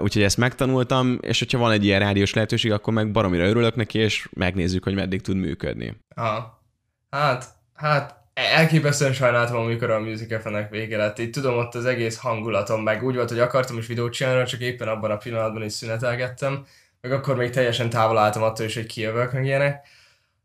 úgyhogy 0.00 0.22
ezt 0.22 0.36
megtanultam, 0.36 1.18
és 1.20 1.38
hogyha 1.38 1.58
van 1.58 1.70
egy 1.70 1.84
ilyen 1.84 2.00
rádiós 2.00 2.34
lehetőség, 2.34 2.72
akkor 2.72 2.92
meg 2.92 3.10
baromira 3.10 3.46
örülök 3.46 3.74
neki, 3.74 3.98
és 3.98 4.28
megnézzük, 4.32 4.84
hogy 4.84 4.94
meddig 4.94 5.20
tud 5.20 5.36
működni. 5.36 5.96
Aha. 6.14 6.64
Hát, 7.10 7.46
hát 7.74 8.25
elképesztően 8.36 9.12
sajnáltam, 9.12 9.56
amikor 9.56 9.90
a 9.90 10.00
Music 10.00 10.40
fm 10.40 10.56
vége 10.70 10.96
lett. 10.96 11.18
Itt 11.18 11.32
tudom, 11.32 11.58
ott 11.58 11.74
az 11.74 11.84
egész 11.84 12.16
hangulatom, 12.16 12.82
meg 12.82 13.02
úgy 13.02 13.14
volt, 13.14 13.28
hogy 13.28 13.38
akartam 13.38 13.78
is 13.78 13.86
videót 13.86 14.12
csinálni, 14.12 14.44
csak 14.44 14.60
éppen 14.60 14.88
abban 14.88 15.10
a 15.10 15.16
pillanatban 15.16 15.62
is 15.62 15.72
szünetelgettem, 15.72 16.66
meg 17.00 17.12
akkor 17.12 17.36
még 17.36 17.50
teljesen 17.50 17.90
távol 17.90 18.18
álltam 18.18 18.42
attól 18.42 18.66
is, 18.66 18.74
hogy 18.74 18.86
kijövök, 18.86 19.32
meg 19.32 19.44
ilyenek. 19.44 19.86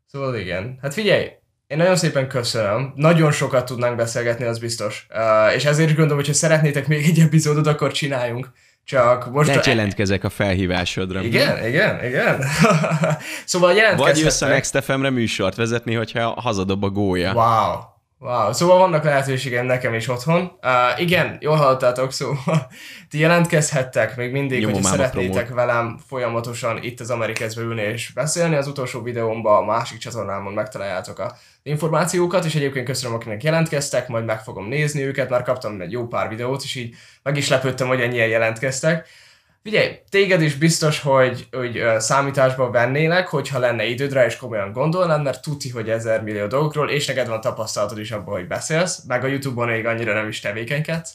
Szóval 0.06 0.36
igen. 0.36 0.78
Hát 0.82 0.94
figyelj, 0.94 1.30
én 1.66 1.76
nagyon 1.76 1.96
szépen 1.96 2.28
köszönöm. 2.28 2.92
Nagyon 2.96 3.32
sokat 3.32 3.66
tudnánk 3.66 3.96
beszélgetni, 3.96 4.44
az 4.44 4.58
biztos. 4.58 5.06
Uh, 5.10 5.54
és 5.54 5.64
ezért 5.64 5.88
is 5.88 5.94
gondolom, 5.94 6.18
hogy 6.18 6.26
ha 6.26 6.34
szeretnétek 6.34 6.86
még 6.86 7.04
egy 7.04 7.18
epizódot, 7.18 7.66
akkor 7.66 7.92
csináljunk. 7.92 8.50
Csak 8.84 9.30
most... 9.30 9.56
A... 9.56 9.60
jelentkezek 9.64 10.24
a 10.24 10.28
felhívásodra. 10.28 11.22
Igen, 11.22 11.66
igen, 11.66 12.04
igen. 12.04 12.44
szóval 13.44 13.72
jelentkezhetek. 13.72 14.14
Vagy 14.14 14.24
jössz 14.24 14.42
a 14.42 14.46
Next 14.46 14.84
FM-re 14.84 15.10
műsort 15.10 15.56
vezetni, 15.56 15.94
hogyha 15.94 16.40
hazadob 16.40 16.84
a 16.84 16.90
gólya. 16.90 17.32
Wow. 17.32 17.91
Wow, 18.22 18.52
szóval 18.52 18.78
vannak 18.78 19.04
lehetőségem 19.04 19.66
nekem 19.66 19.94
is 19.94 20.08
otthon. 20.08 20.52
Uh, 20.62 21.00
igen, 21.00 21.36
jól 21.40 21.56
hallottátok, 21.56 22.12
szóval 22.12 22.66
ti 23.10 23.18
jelentkezhettek 23.18 24.16
még 24.16 24.32
mindig, 24.32 24.60
Nyomom 24.60 24.74
hogyha 24.74 24.90
szeretnétek 24.90 25.46
promót. 25.46 25.66
velem 25.66 25.98
folyamatosan 26.06 26.82
itt 26.82 27.00
az 27.00 27.10
Amerikezbe 27.10 27.62
ülni 27.62 27.82
és 27.82 28.12
beszélni. 28.14 28.56
Az 28.56 28.66
utolsó 28.66 29.02
videómban 29.02 29.62
a 29.62 29.66
másik 29.66 29.98
csatornámon 29.98 30.52
megtaláljátok 30.52 31.18
a 31.18 31.36
információkat, 31.62 32.44
és 32.44 32.54
egyébként 32.54 32.86
köszönöm, 32.86 33.16
akinek 33.16 33.42
jelentkeztek, 33.42 34.08
majd 34.08 34.24
meg 34.24 34.42
fogom 34.42 34.68
nézni 34.68 35.02
őket, 35.02 35.30
már 35.30 35.42
kaptam 35.42 35.80
egy 35.80 35.92
jó 35.92 36.06
pár 36.06 36.28
videót, 36.28 36.62
és 36.62 36.74
így 36.74 36.94
meg 37.22 37.36
is 37.36 37.48
lepődtem, 37.48 37.86
hogy 37.88 38.00
ennyien 38.00 38.28
jelentkeztek. 38.28 39.08
Figyelj, 39.62 39.98
téged 40.08 40.42
is 40.42 40.54
biztos, 40.54 41.00
hogy, 41.00 41.46
hogy 41.50 41.82
számításba 41.98 42.70
vennélek, 42.70 43.28
hogyha 43.28 43.58
lenne 43.58 43.84
időd 43.84 44.12
rá, 44.12 44.24
és 44.24 44.36
komolyan 44.36 44.72
gondolnád, 44.72 45.22
mert 45.22 45.42
tuti, 45.42 45.68
hogy 45.68 45.90
ezer 45.90 46.22
millió 46.22 46.46
dolgokról, 46.46 46.90
és 46.90 47.06
neked 47.06 47.28
van 47.28 47.40
tapasztalatod 47.40 47.98
is 47.98 48.10
abban, 48.10 48.34
hogy 48.34 48.46
beszélsz, 48.46 49.04
meg 49.06 49.24
a 49.24 49.26
Youtube-on 49.26 49.68
még 49.68 49.86
annyira 49.86 50.14
nem 50.14 50.28
is 50.28 50.40
tevékenykedsz. 50.40 51.12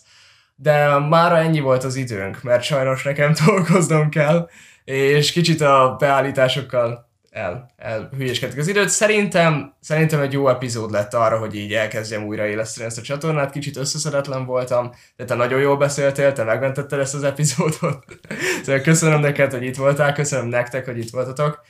De 0.55 0.97
már 0.97 1.31
ennyi 1.31 1.59
volt 1.59 1.83
az 1.83 1.95
időnk, 1.95 2.43
mert 2.43 2.63
sajnos 2.63 3.03
nekem 3.03 3.33
dolgoznom 3.45 4.09
kell, 4.09 4.49
és 4.83 5.31
kicsit 5.31 5.61
a 5.61 5.95
beállításokkal 5.99 7.06
el, 7.37 7.71
el 7.77 8.09
hülyéskedtük 8.17 8.59
az 8.59 8.67
időt. 8.67 8.89
Szerintem, 8.89 9.73
szerintem 9.79 10.19
egy 10.19 10.33
jó 10.33 10.49
epizód 10.49 10.91
lett 10.91 11.13
arra, 11.13 11.37
hogy 11.37 11.55
így 11.55 11.73
elkezdjem 11.73 12.25
újra 12.25 12.45
éleszteni 12.45 12.87
ezt 12.87 12.97
a 12.97 13.01
csatornát. 13.01 13.51
Kicsit 13.51 13.77
összeszedetlen 13.77 14.45
voltam, 14.45 14.91
de 15.15 15.25
te 15.25 15.35
nagyon 15.35 15.59
jól 15.59 15.77
beszéltél, 15.77 16.33
te 16.33 16.43
megmentetted 16.43 16.99
ezt 16.99 17.13
az 17.13 17.23
epizódot. 17.23 18.05
szóval 18.63 18.81
köszönöm 18.81 19.19
neked, 19.19 19.51
hogy 19.51 19.63
itt 19.63 19.75
voltál, 19.75 20.13
köszönöm 20.13 20.47
nektek, 20.47 20.85
hogy 20.85 20.97
itt 20.97 21.09
voltatok. 21.09 21.61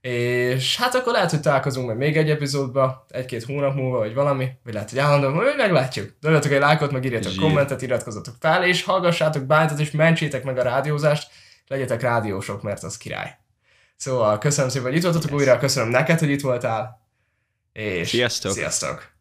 És 0.00 0.76
hát 0.76 0.94
akkor 0.94 1.12
lehet, 1.12 1.30
hogy 1.30 1.40
találkozunk 1.40 1.86
meg 1.86 1.96
még 1.96 2.16
egy 2.16 2.30
epizódba, 2.30 3.06
egy-két 3.08 3.44
hónap 3.44 3.74
múlva, 3.74 3.98
vagy 3.98 4.14
valami, 4.14 4.48
vagy 4.64 4.72
lehet, 4.72 4.90
hogy 4.90 4.98
állandóan, 4.98 5.32
majd 5.32 5.56
meglátjuk. 5.56 6.16
Dobjatok 6.20 6.52
egy 6.52 6.60
lájkot, 6.60 6.92
meg 6.92 7.04
írjatok 7.04 7.32
Zsír. 7.32 7.40
kommentet, 7.40 7.82
iratkozzatok 7.82 8.34
fel, 8.40 8.64
és 8.64 8.82
hallgassátok 8.82 9.44
bántat, 9.44 9.80
és 9.80 9.90
mentsétek 9.90 10.44
meg 10.44 10.58
a 10.58 10.62
rádiózást, 10.62 11.30
legyetek 11.66 12.00
rádiósok, 12.00 12.62
mert 12.62 12.82
az 12.82 12.96
király. 12.96 13.38
Szóval 13.96 14.38
köszönöm 14.38 14.70
szépen, 14.70 14.86
hogy 14.86 14.96
itt 14.96 15.02
voltatok 15.02 15.30
Yes. 15.30 15.40
újra, 15.40 15.58
köszönöm 15.58 15.88
neked, 15.88 16.18
hogy 16.18 16.30
itt 16.30 16.40
voltál, 16.40 17.08
és 17.72 18.08
Sziasztok. 18.08 18.52
sziasztok. 18.52 19.13